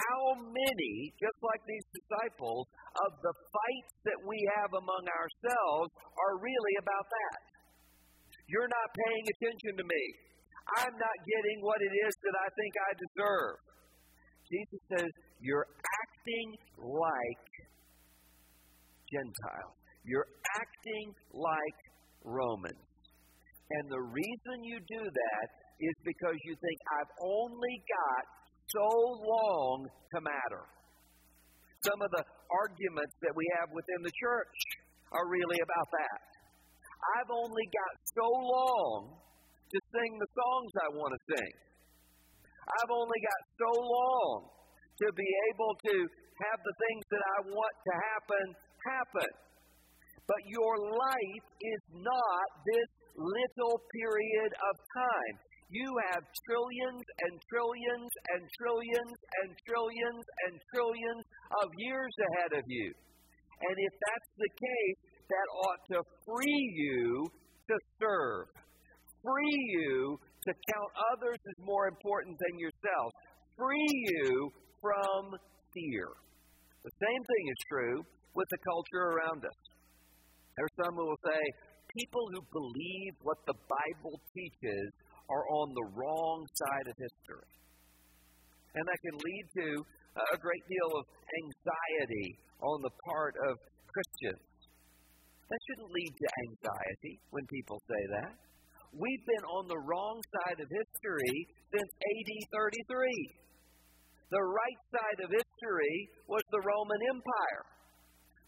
how 0.03 0.43
many, 0.43 0.95
just 1.23 1.39
like 1.39 1.63
these 1.71 1.87
disciples, 1.95 2.67
of 3.07 3.11
the 3.23 3.35
fights 3.53 3.95
that 4.11 4.21
we 4.27 4.39
have 4.59 4.73
among 4.75 5.05
ourselves 5.07 5.91
are 6.19 6.43
really 6.43 6.75
about 6.83 7.07
that? 7.07 7.41
You're 8.51 8.71
not 8.71 8.89
paying 8.91 9.27
attention 9.39 9.73
to 9.79 9.85
me. 9.87 10.05
I'm 10.83 10.95
not 10.99 11.17
getting 11.23 11.59
what 11.63 11.79
it 11.79 11.95
is 11.95 12.15
that 12.27 12.37
I 12.43 12.49
think 12.59 12.73
I 12.75 12.91
deserve. 12.99 13.57
Jesus 14.51 14.83
says, 14.99 15.11
You're 15.39 15.67
acting 15.71 16.49
like 16.83 17.47
Gentiles. 19.07 19.76
You're 20.07 20.31
acting 20.55 21.11
like 21.35 21.79
Romans. 22.23 22.87
And 23.71 23.85
the 23.91 23.99
reason 23.99 24.57
you 24.63 24.79
do 24.79 25.03
that 25.03 25.49
is 25.83 25.95
because 26.07 26.39
you 26.47 26.55
think, 26.55 26.79
I've 26.95 27.15
only 27.19 27.77
got 27.91 28.25
so 28.71 28.89
long 29.19 29.91
to 30.15 30.19
matter. 30.23 30.65
Some 31.83 31.99
of 31.99 32.11
the 32.15 32.25
arguments 32.51 33.15
that 33.27 33.35
we 33.35 33.45
have 33.59 33.69
within 33.75 34.01
the 34.07 34.15
church 34.15 34.57
are 35.11 35.27
really 35.27 35.59
about 35.59 35.89
that. 35.91 36.23
I've 37.19 37.31
only 37.35 37.67
got 37.75 37.95
so 38.15 38.27
long 38.31 39.19
to 39.19 39.79
sing 39.91 40.13
the 40.19 40.31
songs 40.31 40.71
I 40.87 40.89
want 40.95 41.13
to 41.15 41.23
sing. 41.35 41.53
I've 42.67 42.93
only 42.95 43.21
got 43.23 43.43
so 43.59 43.71
long 43.75 44.35
to 45.03 45.07
be 45.15 45.29
able 45.51 45.75
to 45.91 45.97
have 46.47 46.59
the 46.63 46.75
things 46.79 47.05
that 47.11 47.23
I 47.23 47.39
want 47.51 47.75
to 47.75 47.93
happen 48.15 48.45
happen. 48.87 49.31
But 50.27 50.43
your 50.51 50.75
life 50.79 51.47
is 51.63 51.83
not 51.95 52.47
this 52.67 52.91
little 53.15 53.79
period 53.95 54.51
of 54.51 54.75
time. 54.93 55.35
You 55.71 55.87
have 56.11 56.23
trillions 56.47 57.07
and 57.27 57.35
trillions 57.51 58.11
and 58.35 58.43
trillions 58.59 59.19
and 59.43 59.49
trillions 59.67 60.25
and 60.47 60.53
trillions 60.75 61.25
of 61.63 61.67
years 61.79 62.15
ahead 62.31 62.53
of 62.59 62.65
you. 62.67 62.91
And 62.91 63.75
if 63.75 63.95
that's 64.03 64.31
the 64.39 64.53
case, 64.55 65.01
that 65.27 65.49
ought 65.67 65.83
to 65.91 65.99
free 66.23 66.65
you 66.75 67.27
to 67.67 67.77
serve, 67.99 68.47
free 69.23 69.59
you 69.75 70.19
to 70.47 70.53
count 70.71 70.91
others 71.15 71.39
as 71.39 71.59
more 71.67 71.89
important 71.89 72.39
than 72.39 72.59
yourself, 72.59 73.11
free 73.59 73.91
you 73.91 74.51
from 74.79 75.35
fear. 75.75 76.07
The 76.85 76.95
same 77.03 77.23
thing 77.27 77.45
is 77.51 77.61
true 77.67 77.99
with 78.35 78.47
the 78.51 78.59
culture 78.63 79.19
around 79.19 79.43
us. 79.43 79.66
There 80.57 80.65
are 80.65 80.79
some 80.89 80.97
who 80.97 81.05
will 81.05 81.21
say, 81.21 81.43
people 81.93 82.25
who 82.33 82.41
believe 82.49 83.13
what 83.21 83.37
the 83.45 83.53
Bible 83.69 84.17
teaches 84.33 84.89
are 85.29 85.45
on 85.53 85.69
the 85.77 85.87
wrong 85.93 86.49
side 86.49 86.89
of 86.89 86.97
history. 86.97 87.53
And 88.73 88.85
that 88.89 89.01
can 89.05 89.17
lead 89.21 89.45
to 89.61 89.69
a 90.33 90.39
great 90.41 90.65
deal 90.65 90.91
of 90.97 91.05
anxiety 91.45 92.41
on 92.65 92.81
the 92.81 92.95
part 93.05 93.37
of 93.53 93.61
Christians. 93.85 94.49
That 95.45 95.61
shouldn't 95.69 95.93
lead 95.93 96.13
to 96.25 96.29
anxiety 96.49 97.21
when 97.37 97.45
people 97.53 97.77
say 97.85 98.03
that. 98.17 98.33
We've 98.97 99.25
been 99.29 99.47
on 99.61 99.69
the 99.69 99.81
wrong 99.85 100.25
side 100.41 100.57
of 100.57 100.73
history 100.73 101.37
since 101.69 101.91
AD 102.01 102.31
33. 102.49 103.45
The 104.33 104.41
right 104.41 104.81
side 104.89 105.21
of 105.21 105.29
history 105.37 105.97
was 106.33 106.41
the 106.49 106.65
Roman 106.65 107.01
Empire 107.13 107.76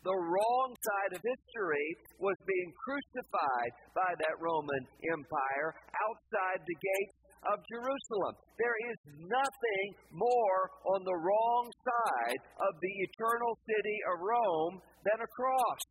the 0.07 0.15
wrong 0.15 0.71
side 0.79 1.13
of 1.19 1.21
history 1.23 1.89
was 2.23 2.39
being 2.47 2.71
crucified 2.79 3.73
by 3.95 4.11
that 4.15 4.37
Roman 4.39 4.85
Empire 5.11 5.69
outside 5.75 6.61
the 6.63 6.79
gates 6.79 7.19
of 7.51 7.63
Jerusalem. 7.71 8.35
There 8.59 8.79
is 8.91 8.99
nothing 9.27 9.87
more 10.11 10.61
on 10.95 11.01
the 11.03 11.19
wrong 11.19 11.67
side 11.87 12.41
of 12.63 12.73
the 12.79 12.95
eternal 13.11 13.55
city 13.67 13.99
of 14.11 14.17
Rome 14.23 14.75
than 15.07 15.19
a 15.23 15.31
cross. 15.35 15.83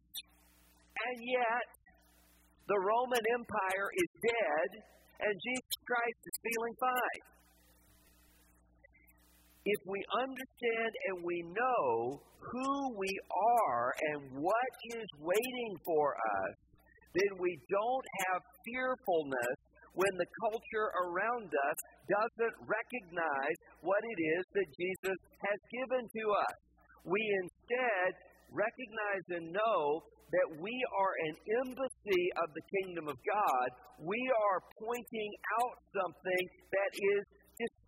And 1.08 1.18
yet, 1.24 1.68
the 2.68 2.80
Roman 2.84 3.24
Empire 3.32 3.88
is 3.96 4.12
dead, 4.24 4.70
and 5.24 5.34
Jesus 5.40 5.78
Christ 5.88 6.22
is 6.28 6.38
feeling 6.44 6.76
fine. 6.80 7.37
If 9.68 9.82
we 9.84 10.00
understand 10.16 10.92
and 11.12 11.28
we 11.28 11.44
know 11.44 12.24
who 12.40 12.72
we 12.96 13.12
are 13.60 13.92
and 14.16 14.40
what 14.40 14.72
is 14.96 15.08
waiting 15.20 15.74
for 15.84 16.16
us, 16.16 16.56
then 17.12 17.36
we 17.36 17.60
don't 17.68 18.08
have 18.24 18.42
fearfulness 18.64 19.58
when 19.92 20.14
the 20.16 20.30
culture 20.48 20.88
around 21.04 21.52
us 21.52 21.78
doesn't 22.08 22.56
recognize 22.64 23.58
what 23.84 24.00
it 24.00 24.20
is 24.40 24.44
that 24.56 24.70
Jesus 24.72 25.20
has 25.44 25.60
given 25.68 26.04
to 26.16 26.24
us. 26.32 26.56
We 27.04 27.20
instead 27.44 28.16
recognize 28.56 29.26
and 29.36 29.52
know 29.52 30.00
that 30.32 30.48
we 30.64 30.76
are 30.96 31.16
an 31.28 31.36
embassy 31.66 32.24
of 32.40 32.48
the 32.56 32.66
kingdom 32.72 33.12
of 33.12 33.20
God. 33.20 33.68
We 34.00 34.20
are 34.32 34.60
pointing 34.80 35.32
out 35.60 35.76
something 35.92 36.44
that 36.72 36.92
is 36.96 37.24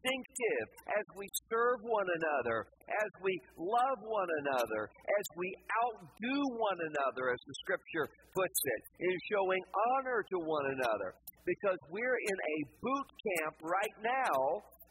distinctive 0.10 0.68
as 0.90 1.06
we 1.16 1.28
serve 1.50 1.80
one 1.86 2.06
another, 2.10 2.66
as 2.90 3.12
we 3.22 3.34
love 3.58 4.00
one 4.02 4.32
another, 4.42 4.90
as 4.90 5.26
we 5.38 5.54
outdo 5.86 6.38
one 6.58 6.80
another, 6.82 7.30
as 7.30 7.42
the 7.46 7.56
scripture 7.66 8.08
puts 8.34 8.60
it, 8.64 8.82
in 9.06 9.16
showing 9.32 9.62
honor 9.94 10.26
to 10.30 10.38
one 10.42 10.66
another. 10.74 11.14
Because 11.46 11.78
we're 11.90 12.18
in 12.18 12.38
a 12.38 12.58
boot 12.82 13.10
camp 13.26 13.56
right 13.62 13.98
now 14.04 14.38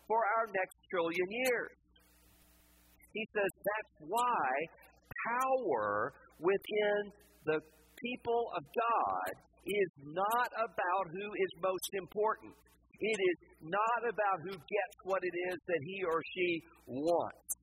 for 0.06 0.20
our 0.38 0.46
next 0.54 0.76
trillion 0.90 1.28
years. 1.46 1.74
He 3.12 3.24
says 3.34 3.50
that's 3.50 3.94
why 4.06 4.46
power 5.26 6.12
within 6.38 6.98
the 7.46 7.58
people 7.98 8.50
of 8.56 8.62
God 8.62 9.28
is 9.66 9.90
not 10.14 10.50
about 10.54 11.04
who 11.10 11.28
is 11.34 11.50
most 11.62 11.90
important. 11.94 12.54
It 13.00 13.18
is 13.18 13.38
not 13.62 14.00
about 14.10 14.38
who 14.42 14.54
gets 14.58 14.96
what 15.04 15.22
it 15.22 15.36
is 15.52 15.58
that 15.66 15.82
he 15.86 16.02
or 16.02 16.20
she 16.34 16.62
wants. 16.86 17.54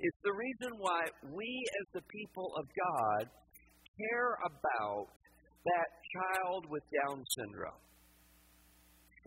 It's 0.00 0.20
the 0.24 0.32
reason 0.32 0.72
why 0.80 1.02
we, 1.32 1.48
as 1.80 1.86
the 2.00 2.06
people 2.08 2.48
of 2.56 2.64
God, 2.72 3.28
care 3.96 4.32
about 4.44 5.06
that 5.64 5.88
child 6.16 6.64
with 6.68 6.82
Down 6.92 7.24
syndrome. 7.36 7.84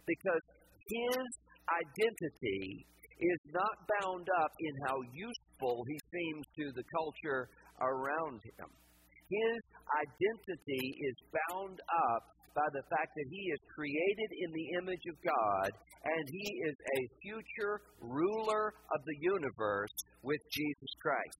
Because 0.05 0.43
his 0.89 1.27
identity 1.69 2.85
is 3.19 3.41
not 3.53 3.75
bound 4.01 4.27
up 4.41 4.51
in 4.59 4.73
how 4.87 4.97
useful 5.13 5.83
he 5.87 5.97
seems 6.13 6.43
to 6.61 6.65
the 6.77 6.85
culture 6.93 7.49
around 7.81 8.41
him. 8.45 8.69
His 9.29 9.59
identity 9.91 10.85
is 11.03 11.15
bound 11.33 11.77
up 11.77 12.23
by 12.57 12.65
the 12.73 12.81
fact 12.89 13.13
that 13.13 13.29
he 13.29 13.53
is 13.53 13.61
created 13.69 14.29
in 14.33 14.49
the 14.49 14.67
image 14.81 15.05
of 15.05 15.17
God 15.21 15.69
and 15.69 16.23
he 16.25 16.47
is 16.65 16.73
a 16.73 17.01
future 17.21 17.77
ruler 18.01 18.73
of 18.89 18.99
the 19.05 19.17
universe 19.21 19.93
with 20.25 20.41
Jesus 20.49 20.91
Christ. 20.97 21.37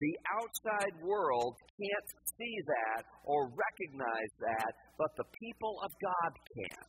The 0.00 0.16
outside 0.40 0.96
world 1.04 1.52
can't 1.76 2.08
see 2.32 2.56
that 2.64 3.04
or 3.28 3.52
recognize 3.52 4.32
that, 4.40 4.72
but 4.96 5.12
the 5.20 5.28
people 5.36 5.76
of 5.84 5.92
God 6.00 6.32
can. 6.56 6.84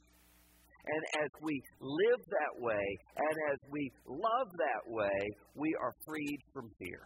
And 0.81 1.03
as 1.27 1.31
we 1.43 1.59
live 1.83 2.21
that 2.23 2.55
way 2.63 2.87
and 3.19 3.35
as 3.51 3.59
we 3.69 3.91
love 4.07 4.49
that 4.55 4.83
way, 4.87 5.19
we 5.53 5.75
are 5.83 5.93
freed 6.07 6.39
from 6.55 6.71
fear. 6.79 7.03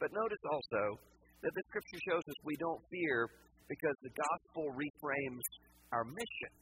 But 0.00 0.08
notice 0.16 0.42
also 0.50 0.98
that 1.44 1.52
the 1.54 1.62
scripture 1.68 2.00
shows 2.08 2.24
us 2.26 2.34
we 2.42 2.56
don't 2.56 2.80
fear 2.90 3.28
because 3.68 3.96
the 4.02 4.14
gospel 4.14 4.72
reframes 4.74 5.46
our 5.92 6.04
mission. 6.04 6.52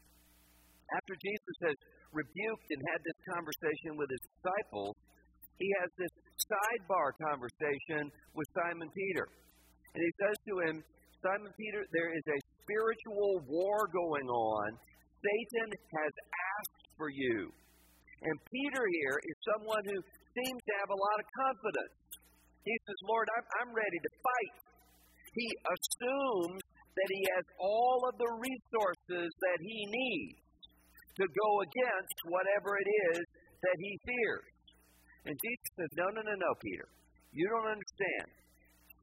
After 0.97 1.15
Jesus 1.23 1.57
has 1.71 1.77
rebuked 2.11 2.69
and 2.75 2.83
had 2.91 3.01
this 3.07 3.21
conversation 3.31 3.95
with 3.95 4.11
his 4.11 4.23
disciples, 4.27 4.95
he 5.61 5.69
has 5.85 5.91
this 6.01 6.15
sidebar 6.51 7.15
conversation 7.21 8.11
with 8.35 8.49
Simon 8.57 8.91
Peter. 8.91 9.27
And 9.95 10.01
he 10.03 10.13
says 10.19 10.37
to 10.49 10.55
him, 10.67 10.75
Simon 11.21 11.53
Peter, 11.55 11.85
there 11.93 12.11
is 12.17 12.25
a 12.27 12.39
spiritual 12.65 13.45
war 13.45 13.87
going 13.93 14.29
on. 14.31 14.69
Satan 15.21 15.69
has 15.69 16.13
asked 16.25 16.85
for 16.97 17.13
you. 17.13 17.53
And 18.25 18.37
Peter 18.49 18.85
here 19.01 19.17
is 19.21 19.37
someone 19.53 19.85
who 19.85 19.99
seems 20.37 20.61
to 20.65 20.73
have 20.81 20.91
a 20.93 20.99
lot 20.99 21.17
of 21.21 21.27
confidence. 21.45 21.97
He 22.65 22.75
says, 22.85 22.99
Lord, 23.09 23.27
I'm, 23.37 23.47
I'm 23.61 23.73
ready 23.73 24.01
to 24.01 24.11
fight. 24.21 24.55
He 25.37 25.49
assumes 25.65 26.61
that 27.01 27.11
he 27.17 27.23
has 27.33 27.47
all 27.57 28.05
of 28.05 28.15
the 28.21 28.33
resources 28.37 29.29
that 29.33 29.61
he 29.65 29.79
needs 29.89 30.37
to 31.17 31.25
go 31.25 31.51
against 31.65 32.17
whatever 32.29 32.77
it 32.77 32.89
is 33.17 33.25
that 33.65 33.77
he 33.81 33.93
fears. 34.05 34.53
And 35.25 35.35
Jesus 35.37 35.71
says, 35.81 35.93
No, 35.97 36.07
no, 36.13 36.21
no, 36.29 36.37
no, 36.37 36.53
Peter. 36.61 36.89
You 37.33 37.49
don't 37.49 37.73
understand. 37.73 38.29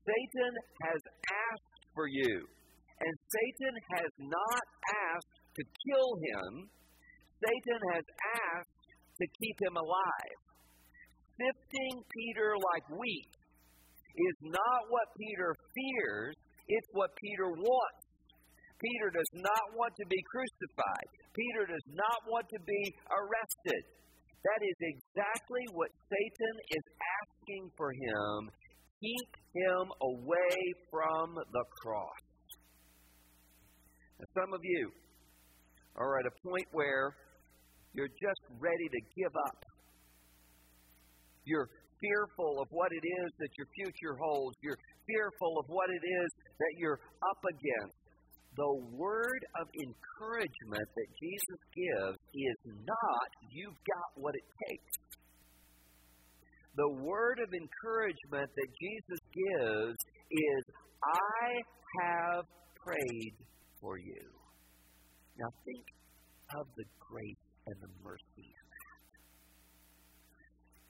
Satan 0.06 0.54
has 0.88 1.02
asked 1.50 1.78
for 1.98 2.08
you, 2.08 2.46
and 3.02 3.14
Satan 3.34 3.76
has 3.98 4.12
not 4.22 4.66
asked 5.10 5.38
to 5.58 5.64
kill 5.90 6.12
him. 6.22 6.52
Satan 7.42 7.82
has 7.98 8.06
asked 8.46 8.84
to 9.22 9.26
keep 9.42 9.58
him 9.62 9.76
alive. 9.78 10.40
Sifting 11.38 11.96
Peter 12.14 12.58
like 12.58 12.86
wheat 12.98 13.34
is 14.18 14.38
not 14.42 14.80
what 14.90 15.06
Peter 15.18 15.54
fears, 15.54 16.36
it's 16.68 16.90
what 16.92 17.10
Peter 17.18 17.50
wants. 17.50 18.04
Peter 18.78 19.10
does 19.10 19.32
not 19.34 19.66
want 19.74 19.94
to 19.98 20.06
be 20.06 20.22
crucified. 20.30 21.08
Peter 21.34 21.66
does 21.66 21.88
not 21.94 22.20
want 22.30 22.46
to 22.50 22.60
be 22.62 22.84
arrested. 23.10 23.82
That 24.46 24.62
is 24.62 24.78
exactly 24.80 25.66
what 25.74 25.90
Satan 26.08 26.56
is 26.78 26.86
asking 27.22 27.64
for 27.76 27.90
him. 27.92 28.50
Keep 29.02 29.32
him 29.54 29.84
away 30.02 30.58
from 30.90 31.36
the 31.36 31.66
cross. 31.82 32.24
Now, 34.20 34.28
some 34.34 34.54
of 34.54 34.62
you 34.64 34.92
are 35.98 36.20
at 36.20 36.26
a 36.26 36.34
point 36.48 36.66
where 36.72 37.14
you're 37.94 38.14
just 38.14 38.44
ready 38.62 38.88
to 38.90 39.02
give 39.18 39.34
up. 39.34 39.60
You're 41.46 41.70
fearful 42.00 42.62
of 42.62 42.68
what 42.70 42.90
it 42.94 43.06
is 43.06 43.30
that 43.40 43.50
your 43.58 43.68
future 43.74 44.16
holds. 44.22 44.56
You're 44.62 44.78
fearful 45.08 45.60
of 45.60 45.66
what 45.68 45.90
it 45.90 46.04
is 46.06 46.30
that 46.60 46.74
you're 46.78 47.00
up 47.24 47.42
against. 47.46 47.98
The 48.56 48.74
word 48.98 49.44
of 49.62 49.68
encouragement 49.70 50.88
that 50.90 51.10
Jesus 51.22 51.62
gives 51.76 52.18
is 52.34 52.58
not, 52.86 53.30
you've 53.54 53.78
got 53.86 54.10
what 54.16 54.34
it 54.34 54.48
takes. 54.70 54.94
The 56.76 56.90
word 57.02 57.40
of 57.42 57.50
encouragement 57.54 58.50
that 58.50 58.70
Jesus 58.82 59.22
gives 59.34 59.98
is, 60.32 60.64
I 61.06 61.46
have 62.02 62.46
prayed 62.84 63.36
for 63.82 63.98
you. 63.98 64.26
Now 65.38 65.50
think 65.66 65.86
of 66.58 66.66
the 66.78 66.86
grace 66.98 67.46
and 67.68 67.76
the 67.82 67.90
mercy 68.04 68.58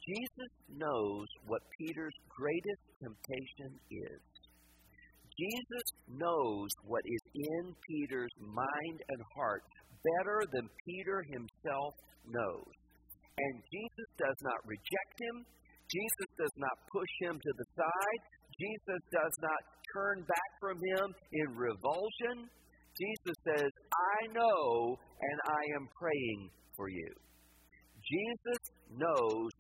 Jesus 0.08 0.52
knows 0.72 1.28
what 1.48 1.60
Peter's 1.78 2.16
greatest 2.32 2.84
temptation 3.04 3.76
is. 3.92 4.24
Jesus 5.38 5.88
knows 6.10 6.70
what 6.84 7.06
is 7.06 7.24
in 7.34 7.76
Peter's 7.86 8.34
mind 8.42 8.98
and 8.98 9.22
heart 9.38 9.62
better 10.02 10.42
than 10.50 10.66
Peter 10.86 11.22
himself 11.30 11.94
knows. 12.26 12.74
And 13.38 13.54
Jesus 13.70 14.10
does 14.18 14.40
not 14.42 14.60
reject 14.66 15.16
him. 15.22 15.46
Jesus 15.94 16.30
does 16.42 16.56
not 16.58 16.76
push 16.90 17.14
him 17.22 17.38
to 17.38 17.52
the 17.54 17.68
side. 17.78 18.22
Jesus 18.58 19.02
does 19.14 19.36
not 19.40 19.62
turn 19.94 20.26
back 20.26 20.52
from 20.60 20.78
him 20.82 21.06
in 21.14 21.48
revulsion. 21.54 22.50
Jesus 22.98 23.38
says, 23.46 23.72
I 23.94 24.20
know 24.34 24.98
and 24.98 25.38
I 25.54 25.64
am 25.78 25.86
praying 26.02 26.50
for 26.76 26.90
you. 26.90 27.14
Jesus 28.02 28.62
knows 28.98 29.52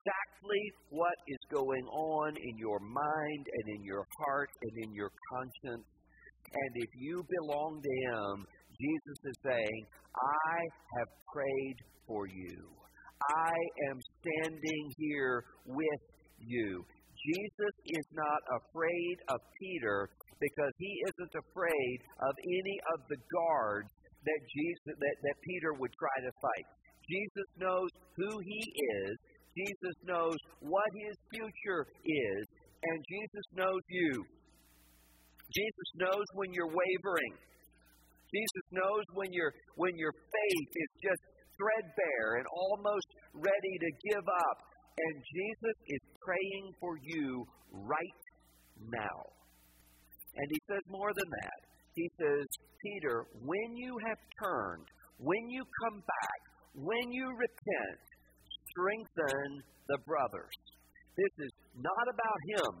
exactly 0.00 0.72
what 0.88 1.14
is 1.28 1.38
going 1.52 1.84
on 1.92 2.32
in 2.36 2.56
your 2.56 2.78
mind 2.80 3.44
and 3.52 3.76
in 3.76 3.84
your 3.84 4.06
heart 4.18 4.48
and 4.62 4.84
in 4.84 4.94
your 4.94 5.10
conscience. 5.32 5.86
And 6.52 6.72
if 6.74 6.90
you 6.96 7.22
belong 7.40 7.80
to 7.82 7.92
Him, 8.08 8.46
Jesus 8.80 9.18
is 9.24 9.38
saying, 9.44 9.80
I 10.16 10.56
have 10.98 11.10
prayed 11.32 11.78
for 12.06 12.26
you. 12.26 12.56
I 13.28 13.52
am 13.92 14.00
standing 14.24 14.84
here 14.96 15.44
with 15.66 16.02
you. 16.40 16.84
Jesus 17.20 17.74
is 17.84 18.06
not 18.16 18.40
afraid 18.56 19.16
of 19.28 19.38
Peter 19.60 20.08
because 20.40 20.72
he 20.80 20.92
isn't 21.04 21.34
afraid 21.36 21.96
of 22.24 22.32
any 22.48 22.76
of 22.96 23.04
the 23.12 23.20
guards 23.28 23.92
that 24.24 24.40
Jesus 24.48 24.96
that, 24.96 25.16
that 25.20 25.36
Peter 25.44 25.76
would 25.76 25.92
try 26.00 26.16
to 26.24 26.32
fight. 26.40 26.66
Jesus 27.04 27.48
knows 27.60 27.92
who 28.16 28.40
he 28.40 28.62
is 29.04 29.12
Jesus 29.56 29.96
knows 30.06 30.38
what 30.60 30.90
his 30.94 31.16
future 31.34 31.84
is, 32.06 32.42
and 32.82 32.98
Jesus 33.08 33.46
knows 33.54 33.82
you. 33.88 34.24
Jesus 35.50 35.88
knows 35.98 36.26
when 36.34 36.52
you're 36.54 36.70
wavering. 36.70 37.34
Jesus 38.30 38.66
knows 38.70 39.04
when 39.14 39.32
your 39.32 39.50
when 39.74 39.90
your 39.98 40.14
faith 40.14 40.70
is 40.70 40.90
just 41.02 41.22
threadbare 41.58 42.38
and 42.38 42.46
almost 42.54 43.08
ready 43.34 43.74
to 43.82 43.90
give 44.06 44.26
up. 44.26 44.58
And 45.00 45.14
Jesus 45.18 45.76
is 45.88 46.02
praying 46.22 46.66
for 46.78 46.94
you 47.02 47.44
right 47.72 48.20
now. 48.78 49.18
And 50.36 50.46
he 50.50 50.60
says 50.70 50.84
more 50.88 51.10
than 51.14 51.26
that. 51.26 51.58
He 51.94 52.06
says, 52.20 52.46
Peter, 52.84 53.26
when 53.42 53.76
you 53.76 53.96
have 54.06 54.20
turned, 54.38 54.86
when 55.18 55.50
you 55.50 55.62
come 55.84 55.98
back, 56.00 56.40
when 56.74 57.12
you 57.12 57.26
repent, 57.34 58.00
strengthen 58.70 59.48
the 59.88 59.98
brothers. 60.06 60.56
This 61.18 61.34
is 61.46 61.52
not 61.76 62.06
about 62.08 62.40
him. 62.56 62.72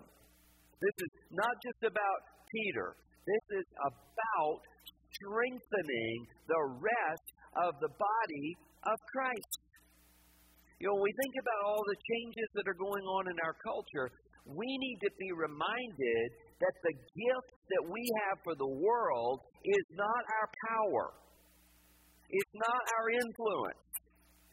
This 0.80 0.96
is 0.96 1.12
not 1.34 1.54
just 1.60 1.82
about 1.84 2.18
Peter. 2.48 2.96
This 3.26 3.44
is 3.60 3.66
about 3.84 4.60
strengthening 5.12 6.18
the 6.48 6.62
rest 6.80 7.26
of 7.66 7.76
the 7.82 7.92
body 7.92 8.48
of 8.88 8.96
Christ. 9.12 9.60
You 10.80 10.88
know, 10.88 10.96
when 10.96 11.12
we 11.12 11.14
think 11.20 11.34
about 11.44 11.60
all 11.68 11.84
the 11.84 12.00
changes 12.00 12.48
that 12.56 12.64
are 12.64 12.80
going 12.80 13.04
on 13.04 13.28
in 13.28 13.36
our 13.44 13.52
culture, 13.60 14.08
we 14.48 14.64
need 14.64 14.98
to 15.04 15.12
be 15.20 15.30
reminded 15.36 16.26
that 16.64 16.74
the 16.80 16.94
gift 16.96 17.52
that 17.76 17.84
we 17.84 18.00
have 18.24 18.40
for 18.40 18.56
the 18.56 18.72
world 18.80 19.44
is 19.60 19.84
not 19.92 20.22
our 20.40 20.48
power. 20.72 21.04
It's 22.32 22.54
not 22.56 22.82
our 22.96 23.06
influence. 23.12 23.89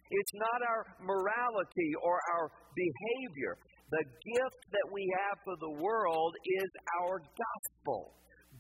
It's 0.09 0.33
not 0.35 0.59
our 0.63 0.83
morality 1.03 1.91
or 2.01 2.15
our 2.39 2.47
behavior. 2.75 3.59
The 3.91 4.03
gift 4.03 4.61
that 4.71 4.87
we 4.91 5.03
have 5.19 5.37
for 5.43 5.55
the 5.59 5.75
world 5.83 6.33
is 6.63 6.71
our 7.03 7.19
gospel. 7.19 8.15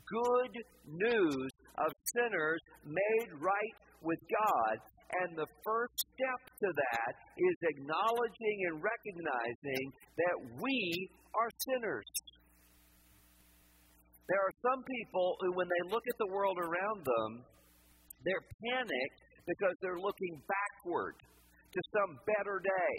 Good 0.07 0.53
news 0.87 1.51
of 1.79 1.91
sinners 2.15 2.61
made 2.83 3.29
right 3.39 3.75
with 4.03 4.19
God. 4.27 4.75
And 5.23 5.39
the 5.39 5.47
first 5.63 5.95
step 5.95 6.41
to 6.63 6.69
that 6.75 7.13
is 7.39 7.55
acknowledging 7.63 8.57
and 8.67 8.83
recognizing 8.83 9.85
that 10.19 10.35
we 10.59 11.07
are 11.31 11.51
sinners. 11.63 12.11
There 14.27 14.43
are 14.43 14.55
some 14.59 14.83
people 14.83 15.39
who, 15.39 15.55
when 15.55 15.67
they 15.71 15.83
look 15.87 16.03
at 16.03 16.17
the 16.19 16.31
world 16.35 16.59
around 16.59 17.07
them, 17.07 17.31
they're 18.27 18.47
panicked 18.67 19.21
because 19.47 19.75
they're 19.79 20.03
looking 20.03 20.35
backward 20.43 21.15
to 21.73 21.79
some 21.93 22.11
better 22.25 22.59
day. 22.63 22.95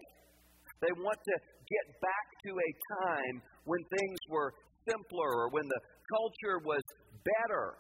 They 0.80 0.94
want 0.94 1.18
to 1.18 1.36
get 1.68 1.86
back 2.00 2.26
to 2.46 2.50
a 2.54 2.70
time 3.02 3.34
when 3.64 3.80
things 3.98 4.20
were 4.30 4.52
simpler 4.86 5.30
or 5.44 5.48
when 5.50 5.66
the 5.66 5.82
culture 6.08 6.58
was 6.64 6.84
better. 7.26 7.76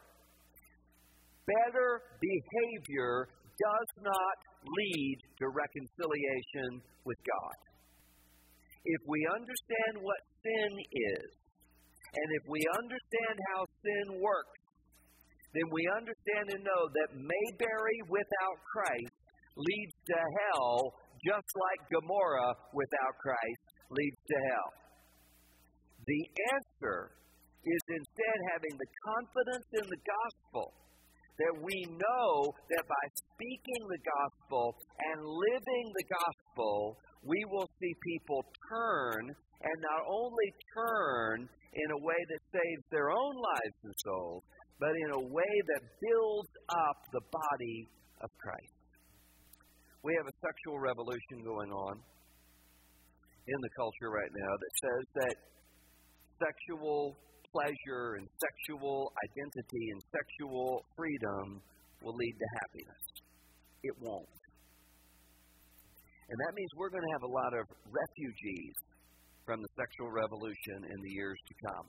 Better 1.46 1.90
behavior 2.20 3.28
does 3.56 3.90
not 4.04 4.36
lead 4.66 5.16
to 5.40 5.44
reconciliation 5.48 6.82
with 7.06 7.18
God. 7.24 7.58
If 8.84 9.00
we 9.08 9.20
understand 9.30 10.04
what 10.04 10.20
sin 10.44 10.70
is, 11.16 11.28
and 12.08 12.28
if 12.40 12.44
we 12.48 12.60
understand 12.72 13.36
how 13.52 13.60
sin 13.84 14.06
works, 14.20 14.60
then 15.52 15.68
we 15.72 15.84
understand 15.88 16.44
and 16.52 16.62
know 16.64 16.82
that 16.92 17.16
Mayberry 17.16 17.98
without 18.08 18.58
Christ 18.68 19.17
leads 19.58 19.96
to 20.06 20.18
hell, 20.18 20.94
just 21.26 21.50
like 21.58 21.80
Gomorrah 21.90 22.54
without 22.72 23.14
Christ 23.18 23.64
leads 23.90 24.20
to 24.30 24.36
hell. 24.54 24.70
The 26.06 26.22
answer 26.56 27.10
is 27.66 27.82
instead 27.90 28.38
having 28.54 28.74
the 28.78 28.90
confidence 29.04 29.68
in 29.82 29.86
the 29.90 30.02
gospel 30.06 30.72
that 31.38 31.54
we 31.62 31.86
know 31.86 32.30
that 32.70 32.84
by 32.86 33.04
speaking 33.14 33.82
the 33.86 34.02
gospel 34.02 34.74
and 35.12 35.18
living 35.22 35.86
the 35.94 36.08
gospel, 36.10 36.98
we 37.22 37.38
will 37.50 37.68
see 37.78 37.94
people 38.02 38.42
turn, 38.70 39.22
and 39.62 39.76
not 39.82 40.02
only 40.06 40.48
turn 40.74 41.46
in 41.74 41.88
a 41.92 42.00
way 42.02 42.20
that 42.30 42.42
saves 42.50 42.84
their 42.90 43.10
own 43.10 43.34
lives 43.36 43.78
and 43.84 43.94
souls, 44.02 44.42
but 44.80 44.94
in 45.06 45.10
a 45.14 45.24
way 45.30 45.54
that 45.74 45.82
builds 45.98 46.52
up 46.70 46.98
the 47.12 47.22
body 47.30 47.86
of 48.22 48.30
Christ. 48.38 48.77
We 50.04 50.14
have 50.14 50.26
a 50.30 50.36
sexual 50.38 50.78
revolution 50.78 51.42
going 51.42 51.72
on 51.74 51.94
in 53.48 53.58
the 53.58 53.72
culture 53.74 54.10
right 54.14 54.30
now 54.30 54.52
that 54.54 54.72
says 54.78 55.04
that 55.24 55.36
sexual 56.38 57.18
pleasure 57.50 58.20
and 58.20 58.28
sexual 58.38 59.10
identity 59.26 59.84
and 59.90 60.00
sexual 60.14 60.84
freedom 60.94 61.60
will 62.04 62.14
lead 62.14 62.36
to 62.38 62.48
happiness. 62.62 63.04
It 63.82 63.94
won't. 63.98 64.38
And 66.28 66.36
that 66.46 66.52
means 66.54 66.70
we're 66.76 66.92
going 66.92 67.08
to 67.08 67.14
have 67.18 67.24
a 67.24 67.32
lot 67.32 67.52
of 67.56 67.64
refugees 67.88 68.76
from 69.48 69.64
the 69.64 69.70
sexual 69.80 70.12
revolution 70.12 70.78
in 70.92 70.98
the 71.00 71.12
years 71.16 71.40
to 71.48 71.54
come. 71.72 71.86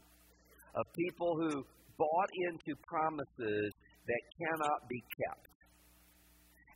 Of 0.79 0.85
people 0.95 1.35
who 1.35 1.51
bought 1.99 2.31
into 2.47 2.71
promises 2.87 3.69
that 4.07 4.21
cannot 4.39 4.79
be 4.87 5.03
kept. 5.27 5.51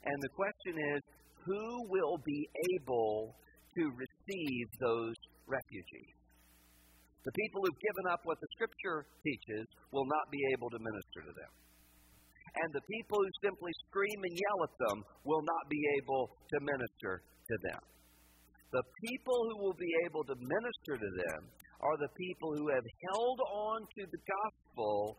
And 0.04 0.18
the 0.20 0.34
question 0.36 0.76
is 0.76 1.02
who 1.46 1.88
will 1.90 2.18
be 2.26 2.48
able 2.76 3.36
to 3.76 3.84
receive 3.94 4.66
those 4.80 5.16
refugees? 5.48 6.16
The 7.24 7.36
people 7.40 7.64
who've 7.64 7.84
given 7.88 8.06
up 8.12 8.20
what 8.28 8.40
the 8.40 8.52
Scripture 8.60 9.08
teaches 9.24 9.66
will 9.92 10.08
not 10.08 10.28
be 10.32 10.44
able 10.52 10.70
to 10.72 10.80
minister 10.80 11.20
to 11.24 11.34
them. 11.34 11.52
And 12.54 12.70
the 12.70 12.86
people 12.86 13.18
who 13.18 13.32
simply 13.42 13.72
scream 13.90 14.20
and 14.22 14.36
yell 14.36 14.60
at 14.68 14.76
them 14.78 14.98
will 15.24 15.42
not 15.42 15.64
be 15.72 15.82
able 16.04 16.30
to 16.30 16.58
minister 16.62 17.24
to 17.24 17.56
them. 17.72 17.82
The 18.76 18.86
people 19.08 19.40
who 19.50 19.58
will 19.64 19.78
be 19.80 19.94
able 20.06 20.24
to 20.26 20.36
minister 20.38 20.94
to 21.00 21.10
them 21.30 21.42
are 21.82 21.98
the 21.98 22.14
people 22.18 22.54
who 22.58 22.68
have 22.70 22.88
held 23.10 23.40
on 23.42 23.78
to 23.82 24.04
the 24.06 24.22
gospel 24.22 25.18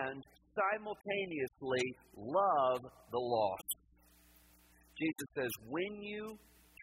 and 0.00 0.22
simultaneously 0.54 1.84
love 2.16 2.80
the 3.12 3.22
lost. 3.22 3.77
Jesus 4.98 5.28
says, 5.36 5.50
when 5.68 6.02
you 6.02 6.36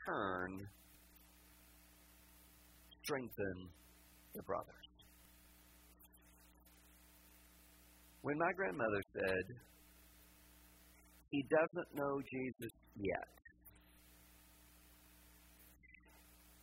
turn, 0.07 0.49
strengthen 3.03 3.57
your 4.33 4.43
brothers. 4.43 4.87
When 8.21 8.37
my 8.37 8.51
grandmother 8.55 9.03
said, 9.13 9.45
he 11.29 11.43
doesn't 11.51 11.89
know 11.93 12.21
Jesus 12.31 12.71
yet, 12.95 13.35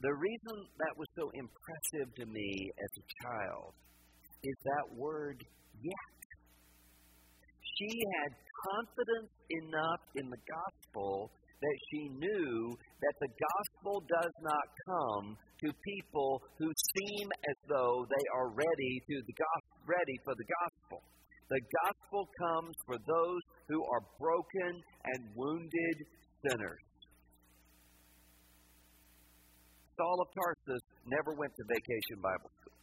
the 0.00 0.14
reason 0.14 0.56
that 0.78 0.94
was 0.96 1.06
so 1.14 1.30
impressive 1.34 2.08
to 2.16 2.26
me 2.26 2.70
as 2.80 2.90
a 2.98 3.04
child 3.22 3.74
is 4.42 4.56
that 4.64 4.96
word 4.96 5.38
yet. 5.80 6.18
She 7.78 8.02
had 8.18 8.30
confidence 8.66 9.30
enough 9.50 10.02
in 10.16 10.26
the 10.30 10.42
gospel 10.42 11.30
that 11.62 11.78
she 11.90 12.10
knew 12.18 12.74
that 12.74 13.16
the 13.22 13.30
gospel 13.30 14.02
does 14.02 14.34
not 14.42 14.66
come 14.90 15.26
to 15.62 15.68
people 15.86 16.42
who 16.58 16.66
seem 16.66 17.26
as 17.46 17.58
though 17.70 18.02
they 18.10 18.26
are 18.34 18.50
ready 18.50 18.94
to 19.06 19.14
the 19.22 19.34
ready 19.86 20.16
for 20.26 20.34
the 20.34 20.48
gospel. 20.58 20.98
The 21.50 21.62
gospel 21.86 22.26
comes 22.34 22.74
for 22.86 22.96
those 22.98 23.42
who 23.68 23.78
are 23.94 24.02
broken 24.18 24.72
and 25.14 25.20
wounded 25.36 25.96
sinners. 26.42 26.82
Saul 29.96 30.18
of 30.18 30.28
Tarsus 30.34 30.82
never 31.06 31.36
went 31.38 31.52
to 31.54 31.64
vacation 31.68 32.18
Bible 32.18 32.50
school. 32.58 32.78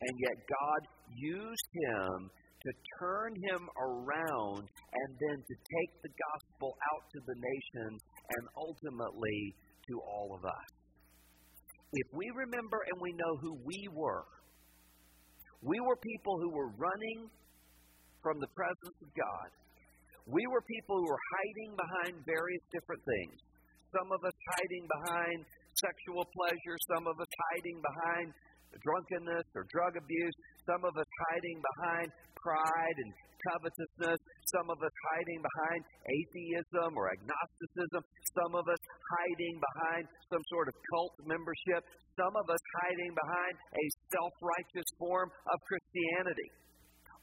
And 0.00 0.14
yet 0.20 0.36
God 0.46 0.80
used 1.16 1.68
him 1.74 2.30
to 2.66 2.72
turn 2.98 3.30
him 3.38 3.62
around 3.78 4.66
and 4.66 5.08
then 5.22 5.38
to 5.38 5.54
take 5.54 5.92
the 6.02 6.10
gospel 6.10 6.74
out 6.90 7.04
to 7.14 7.20
the 7.22 7.36
nations 7.38 8.02
and 8.26 8.42
ultimately 8.58 9.54
to 9.86 9.94
all 10.02 10.34
of 10.34 10.42
us. 10.42 10.68
If 11.94 12.08
we 12.10 12.26
remember 12.34 12.82
and 12.90 12.98
we 12.98 13.14
know 13.14 13.38
who 13.38 13.54
we 13.62 13.86
were, 13.94 14.26
we 15.62 15.78
were 15.78 15.96
people 16.02 16.42
who 16.42 16.50
were 16.50 16.74
running 16.74 17.30
from 18.18 18.42
the 18.42 18.50
presence 18.58 18.98
of 18.98 19.10
God. 19.14 19.48
We 20.26 20.42
were 20.50 20.62
people 20.66 20.98
who 20.98 21.06
were 21.06 21.24
hiding 21.38 21.70
behind 21.78 22.12
various 22.26 22.64
different 22.74 23.02
things. 23.06 23.38
Some 23.94 24.10
of 24.10 24.18
us 24.26 24.34
hiding 24.58 24.84
behind 24.90 25.38
sexual 25.78 26.26
pleasure, 26.34 26.76
some 26.90 27.06
of 27.06 27.14
us 27.14 27.32
hiding 27.54 27.78
behind 27.78 28.26
drunkenness 28.82 29.46
or 29.54 29.64
drug 29.72 29.96
abuse, 29.96 30.36
some 30.66 30.82
of 30.84 30.94
us 30.96 31.10
hiding 31.30 31.58
behind 31.60 32.08
pride 32.36 32.96
and 33.02 33.10
covetousness, 33.46 34.20
some 34.50 34.66
of 34.70 34.78
us 34.82 34.94
hiding 35.12 35.40
behind 35.42 35.80
atheism 36.08 36.90
or 36.96 37.12
agnosticism, 37.12 38.02
some 38.34 38.52
of 38.58 38.64
us 38.66 38.82
hiding 39.14 39.56
behind 39.60 40.04
some 40.32 40.42
sort 40.50 40.66
of 40.68 40.74
cult 40.90 41.14
membership, 41.26 41.82
some 42.16 42.34
of 42.34 42.46
us 42.48 42.62
hiding 42.82 43.12
behind 43.12 43.54
a 43.54 43.84
self 44.10 44.32
righteous 44.40 44.88
form 44.98 45.28
of 45.28 45.56
Christianity. 45.68 46.48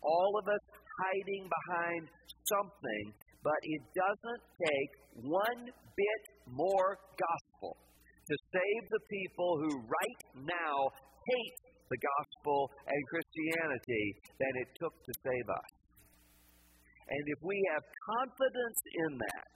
All 0.04 0.36
of 0.40 0.46
us 0.48 0.64
hiding 1.00 1.48
behind 1.48 2.04
something, 2.46 3.06
but 3.42 3.60
it 3.64 3.82
doesn't 3.96 4.44
take 4.60 4.92
one 5.24 5.62
bit 5.96 6.24
more 6.52 7.00
gospel 7.16 7.78
to 8.28 8.36
save 8.56 8.84
the 8.90 9.04
people 9.12 9.52
who 9.60 9.72
right 9.84 10.22
now 10.48 10.76
hate 11.30 11.58
the 11.90 12.00
gospel 12.00 12.72
and 12.88 13.00
Christianity 13.08 14.06
than 14.40 14.54
it 14.62 14.70
took 14.80 14.94
to 14.94 15.14
save 15.22 15.48
us. 15.50 15.72
And 17.10 17.24
if 17.28 17.40
we 17.44 17.60
have 17.76 17.84
confidence 18.18 18.80
in 19.08 19.12
that, 19.20 19.54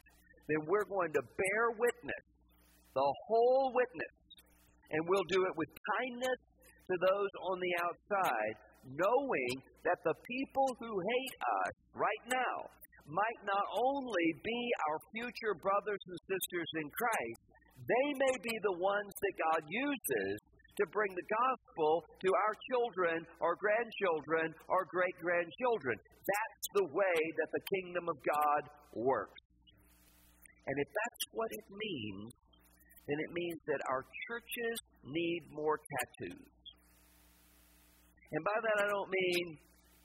then 0.47 0.61
we're 0.67 0.87
going 0.87 1.11
to 1.15 1.23
bear 1.23 1.63
witness, 1.75 2.25
the 2.93 3.09
whole 3.27 3.71
witness, 3.73 4.15
and 4.91 5.03
we'll 5.07 5.27
do 5.27 5.43
it 5.43 5.55
with 5.55 5.67
kindness 5.99 6.39
to 6.87 6.95
those 7.03 7.31
on 7.51 7.57
the 7.59 7.73
outside, 7.83 8.55
knowing 8.87 9.53
that 9.83 9.99
the 10.07 10.15
people 10.23 10.67
who 10.79 10.91
hate 10.91 11.35
us 11.63 11.73
right 11.95 12.25
now 12.31 12.57
might 13.07 13.41
not 13.43 13.65
only 13.75 14.27
be 14.43 14.61
our 14.91 14.99
future 15.15 15.55
brothers 15.59 16.03
and 16.07 16.19
sisters 16.27 16.69
in 16.79 16.87
Christ, 16.91 17.41
they 17.87 18.07
may 18.19 18.35
be 18.43 18.55
the 18.63 18.77
ones 18.79 19.11
that 19.15 19.35
God 19.35 19.61
uses 19.67 20.35
to 20.77 20.85
bring 20.93 21.09
the 21.17 21.29
gospel 21.29 22.05
to 22.21 22.29
our 22.33 22.55
children, 22.69 23.25
our 23.41 23.57
grandchildren, 23.57 24.53
our 24.69 24.85
great 24.89 25.17
grandchildren. 25.21 25.97
That's 25.97 26.65
the 26.77 26.87
way 26.93 27.17
that 27.41 27.49
the 27.53 27.63
kingdom 27.73 28.05
of 28.09 28.17
God 28.21 28.61
works. 28.93 29.41
And 30.67 30.75
if 30.77 30.89
that's 30.91 31.23
what 31.31 31.49
it 31.49 31.65
means, 31.71 32.31
then 33.07 33.17
it 33.23 33.31
means 33.31 33.59
that 33.71 33.81
our 33.87 34.03
churches 34.27 34.77
need 35.07 35.41
more 35.49 35.79
tattoos. 35.79 36.57
And 38.31 38.43
by 38.43 38.57
that 38.59 38.77
I 38.83 38.87
don't 38.91 39.09
mean 39.09 39.57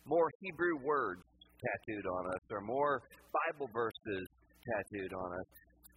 more 0.07 0.31
Hebrew 0.41 0.79
words 0.87 1.23
tattooed 1.59 2.07
on 2.07 2.27
us 2.31 2.45
or 2.51 2.61
more 2.63 3.03
Bible 3.51 3.69
verses 3.75 4.27
tattooed 4.63 5.13
on 5.13 5.31
us. 5.35 5.49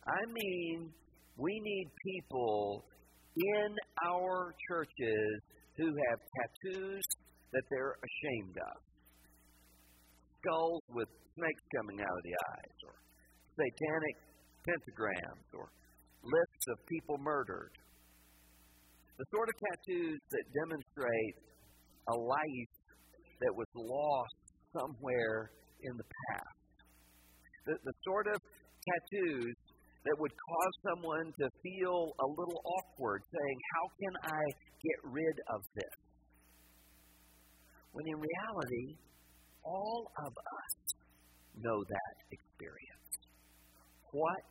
I 0.07 0.21
mean, 0.33 0.89
we 1.38 1.53
need 1.61 1.88
people 2.01 2.85
in 3.36 3.69
our 4.08 4.56
churches 4.67 5.41
who 5.78 5.88
have 5.88 6.19
tattoos 6.36 7.04
that 7.52 7.63
they're 7.69 7.95
ashamed 8.00 8.58
of. 8.58 8.78
Skulls 10.39 10.84
with 10.89 11.10
snakes 11.36 11.63
coming 11.76 12.00
out 12.00 12.15
of 12.15 12.24
the 12.24 12.36
eyes, 12.36 12.78
or 12.88 12.95
satanic 13.60 14.15
pentagrams, 14.63 15.48
or 15.54 15.67
lists 16.24 16.65
of 16.69 16.78
people 16.88 17.17
murdered. 17.19 17.71
The 19.17 19.26
sort 19.32 19.50
of 19.50 19.56
tattoos 19.60 20.19
that 20.32 20.45
demonstrate 20.63 21.36
a 22.10 22.15
life 22.15 22.76
that 23.41 23.54
was 23.56 23.67
lost 23.76 24.39
somewhere 24.76 25.52
in 25.82 25.93
the 25.98 26.04
past. 26.04 26.60
The, 27.65 27.74
the 27.84 27.95
sort 28.04 28.28
of 28.28 28.39
tattoos 28.39 29.56
that 30.05 30.15
would 30.19 30.31
cause 30.31 30.73
someone 30.93 31.33
to 31.39 31.49
feel 31.63 32.13
a 32.19 32.27
little 32.27 32.61
awkward, 32.65 33.21
saying, 33.33 33.57
How 33.73 33.85
can 33.99 34.13
I 34.23 34.43
get 34.83 34.99
rid 35.11 35.37
of 35.53 35.61
this? 35.75 35.95
When 37.91 38.05
in 38.07 38.15
reality, 38.15 38.97
all 39.63 40.11
of 40.19 40.31
us 40.31 40.95
know 41.57 41.83
that 41.89 42.15
experience. 42.31 43.09
What 44.11 44.43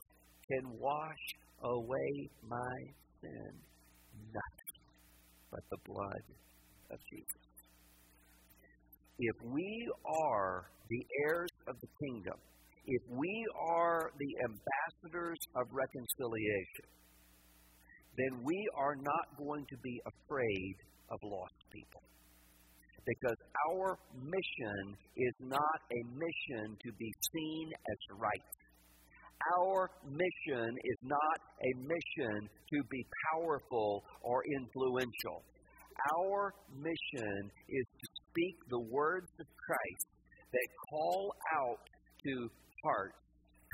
can 0.50 0.78
wash 0.78 1.24
away 1.62 2.28
my 2.48 2.76
sin? 3.20 3.52
Nothing 4.32 4.82
but 5.50 5.60
the 5.70 5.78
blood 5.86 6.24
of 6.90 6.98
Jesus. 7.10 7.40
if 9.18 9.36
we 9.44 9.88
are 10.04 10.64
the 10.90 11.06
heirs 11.24 11.50
of 11.68 11.76
the 11.80 11.86
kingdom, 12.02 12.34
if 12.86 13.02
we 13.08 13.46
are 13.58 14.10
the 14.18 14.32
ambassadors 14.44 15.38
of 15.56 15.66
reconciliation, 15.72 16.88
then 18.16 18.44
we 18.44 18.68
are 18.76 18.96
not 18.96 19.26
going 19.38 19.64
to 19.70 19.76
be 19.82 20.00
afraid 20.06 20.76
of 21.10 21.18
lost 21.22 21.54
people. 21.72 22.02
Because 23.06 23.36
our 23.70 23.98
mission 24.16 24.96
is 25.16 25.34
not 25.40 25.78
a 25.92 26.00
mission 26.16 26.76
to 26.84 26.92
be 26.98 27.12
seen 27.32 27.72
as 27.90 27.98
right. 28.16 28.48
Our 29.58 29.90
mission 30.08 30.72
is 30.84 30.98
not 31.02 31.38
a 31.60 31.70
mission 31.84 32.48
to 32.48 32.78
be 32.90 33.04
powerful 33.32 34.04
or 34.22 34.42
influential. 34.56 35.42
Our 36.16 36.54
mission 36.80 37.50
is 37.68 37.86
to 38.00 38.06
speak 38.30 38.56
the 38.70 38.80
words 38.80 39.28
of 39.38 39.46
Christ 39.66 40.06
that 40.52 40.68
call 40.90 41.34
out 41.60 41.80
to 42.24 42.50
hearts 42.84 43.24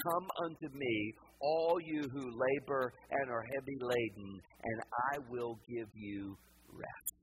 Come 0.04 0.26
unto 0.44 0.74
me, 0.74 1.14
all 1.40 1.78
you 1.84 2.02
who 2.12 2.24
labor 2.24 2.92
and 3.10 3.30
are 3.30 3.44
heavy 3.54 3.76
laden, 3.80 4.40
and 4.64 4.80
I 5.12 5.18
will 5.28 5.58
give 5.68 5.88
you 5.94 6.36
rest. 6.72 7.14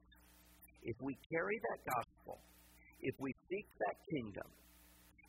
If 0.84 0.96
we 1.02 1.18
carry 1.32 1.60
that 1.72 1.80
gospel, 1.96 2.40
if 3.02 3.16
we 3.20 3.34
seek 3.50 3.66
that 3.80 3.96
kingdom, 4.14 4.50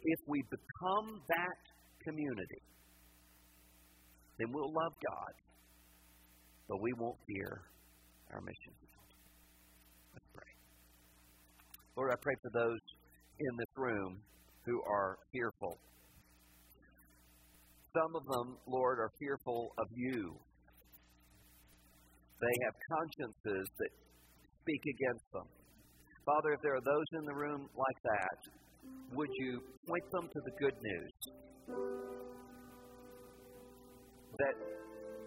if 0.03 0.21
we 0.27 0.43
become 0.51 1.21
that 1.29 1.61
community, 2.05 2.63
then 4.39 4.49
we'll 4.53 4.73
love 4.73 4.93
God, 5.01 5.35
but 6.69 6.83
we 6.83 6.93
won't 6.99 7.19
fear 7.27 7.63
our 8.33 8.41
mission. 8.41 8.75
Let's 10.13 10.29
pray. 10.35 10.53
Lord, 11.97 12.11
I 12.13 12.17
pray 12.21 12.35
for 12.43 12.51
those 12.53 12.81
in 13.41 13.57
this 13.57 13.73
room 13.77 14.21
who 14.67 14.83
are 14.87 15.17
fearful. 15.33 15.79
Some 17.95 18.13
of 18.15 18.25
them, 18.27 18.57
Lord, 18.67 18.99
are 18.99 19.11
fearful 19.19 19.73
of 19.79 19.87
you. 19.95 20.37
They 22.41 22.55
have 22.65 22.75
consciences 22.93 23.67
that 23.79 23.91
speak 24.63 24.83
against 24.95 25.25
them. 25.33 25.49
Father, 26.25 26.53
if 26.53 26.61
there 26.63 26.77
are 26.77 26.85
those 26.85 27.09
in 27.19 27.25
the 27.25 27.35
room 27.35 27.69
like 27.75 28.01
that, 28.05 28.39
would 29.17 29.31
you 29.39 29.61
point 29.89 30.05
them 30.13 30.29
to 30.29 30.41
the 30.45 30.53
good 30.61 30.77
news? 30.83 31.13
that 34.39 34.55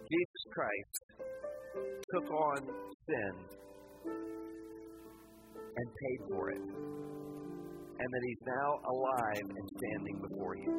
Jesus 0.08 0.44
Christ 0.54 1.04
took 2.14 2.32
on 2.32 2.60
sin 3.08 3.34
and 5.76 5.88
paid 6.02 6.20
for 6.30 6.50
it, 6.52 6.62
and 6.62 8.08
that 8.14 8.22
He's 8.24 8.44
now 8.48 8.80
alive 8.88 9.48
and 9.50 9.70
standing 9.78 10.22
before 10.30 10.56
you. 10.56 10.72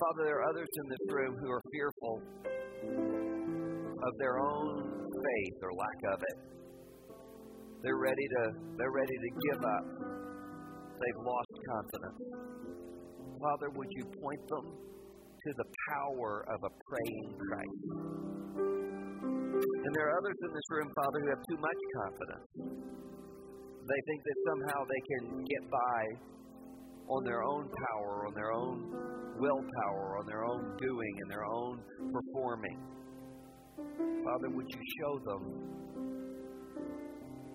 Father, 0.00 0.22
there 0.24 0.38
are 0.42 0.48
others 0.50 0.68
in 0.68 0.86
this 0.90 1.04
room 1.10 1.34
who 1.38 1.50
are 1.50 1.62
fearful 1.72 2.22
of 4.02 4.12
their 4.18 4.38
own 4.38 5.08
faith 5.10 5.58
or 5.62 5.70
lack 5.72 6.00
of 6.14 6.18
it. 6.22 6.36
They're 7.82 8.00
ready 8.00 8.26
to 8.38 8.42
they're 8.78 8.92
ready 8.92 9.16
to 9.16 9.30
give 9.50 9.62
up. 9.62 9.84
They've 10.98 11.22
lost 11.24 11.52
confidence. 11.68 12.20
Father, 13.40 13.68
would 13.76 13.90
you 13.90 14.04
point 14.20 14.40
them 14.48 14.84
to 15.44 15.52
the 15.60 15.68
power 15.92 16.40
of 16.48 16.58
a 16.64 16.72
praying 16.88 17.28
Christ. 17.36 17.84
And 19.60 19.90
there 19.92 20.08
are 20.08 20.16
others 20.16 20.38
in 20.40 20.50
this 20.56 20.68
room, 20.72 20.88
Father, 20.96 21.18
who 21.20 21.28
have 21.28 21.42
too 21.52 21.60
much 21.60 21.80
confidence. 22.00 22.48
They 23.84 24.00
think 24.08 24.20
that 24.24 24.38
somehow 24.48 24.78
they 24.88 25.02
can 25.04 25.24
get 25.44 25.62
by 25.68 26.00
on 27.08 27.24
their 27.24 27.42
own 27.42 27.68
power, 27.68 28.26
on 28.26 28.34
their 28.34 28.52
own 28.52 28.76
willpower, 29.38 30.18
on 30.18 30.26
their 30.26 30.44
own 30.44 30.76
doing, 30.78 31.14
and 31.22 31.30
their 31.30 31.44
own 31.44 31.80
performing. 32.12 32.78
Father, 33.76 34.48
would 34.56 34.68
you 34.68 34.82
show 35.00 35.18
them 35.26 35.42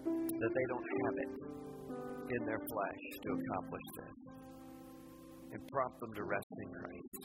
that 0.06 0.52
they 0.54 0.66
don't 0.70 0.88
have 1.04 1.16
it 1.18 1.32
in 2.30 2.46
their 2.46 2.62
flesh 2.62 3.04
to 3.24 3.30
accomplish 3.34 3.88
this? 3.98 4.16
And 5.50 5.62
prompt 5.74 5.98
them 6.00 6.14
to 6.14 6.24
rest 6.30 6.54
in 6.62 6.70
Christ. 6.70 7.22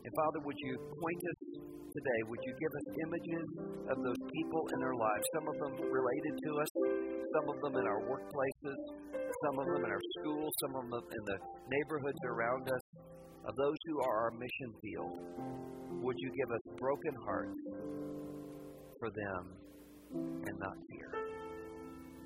And 0.00 0.12
Father, 0.16 0.40
would 0.48 0.56
you 0.64 0.74
point 0.80 1.20
us 1.28 1.40
today? 1.92 2.20
Would 2.24 2.40
you 2.40 2.54
give 2.56 2.72
us 2.72 2.86
images 3.04 3.46
of 3.92 3.96
those 4.00 4.22
people 4.32 4.62
in 4.72 4.78
their 4.80 4.96
lives? 4.96 5.24
Some 5.36 5.46
of 5.50 5.56
them 5.60 5.74
related 5.92 6.34
to 6.40 6.50
us, 6.56 6.70
some 7.36 7.48
of 7.52 7.60
them 7.60 7.76
in 7.76 7.86
our 7.86 8.00
workplaces, 8.08 8.78
some 9.44 9.58
of 9.58 9.66
them 9.66 9.84
in 9.84 9.90
our 9.90 10.04
schools, 10.18 10.52
some 10.62 10.74
of 10.76 10.90
them 10.90 11.04
in 11.12 11.24
the 11.24 11.38
neighborhoods 11.68 12.18
around 12.24 12.68
us, 12.68 12.80
of 13.44 13.54
those 13.56 13.76
who 13.86 14.00
are 14.00 14.16
our 14.24 14.30
mission 14.32 14.72
field. 14.82 15.20
Would 16.02 16.16
you 16.18 16.30
give 16.32 16.50
us 16.50 16.60
broken 16.78 17.14
hearts 17.24 17.58
for 18.98 19.10
them 19.10 19.42
and 20.48 20.58
not 20.58 20.76
fear? 20.90 21.10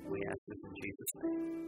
We 0.09 0.19
ask 0.27 0.39
this 0.47 0.57
in 0.63 0.73
Jesus' 0.81 1.13
name. 1.23 1.61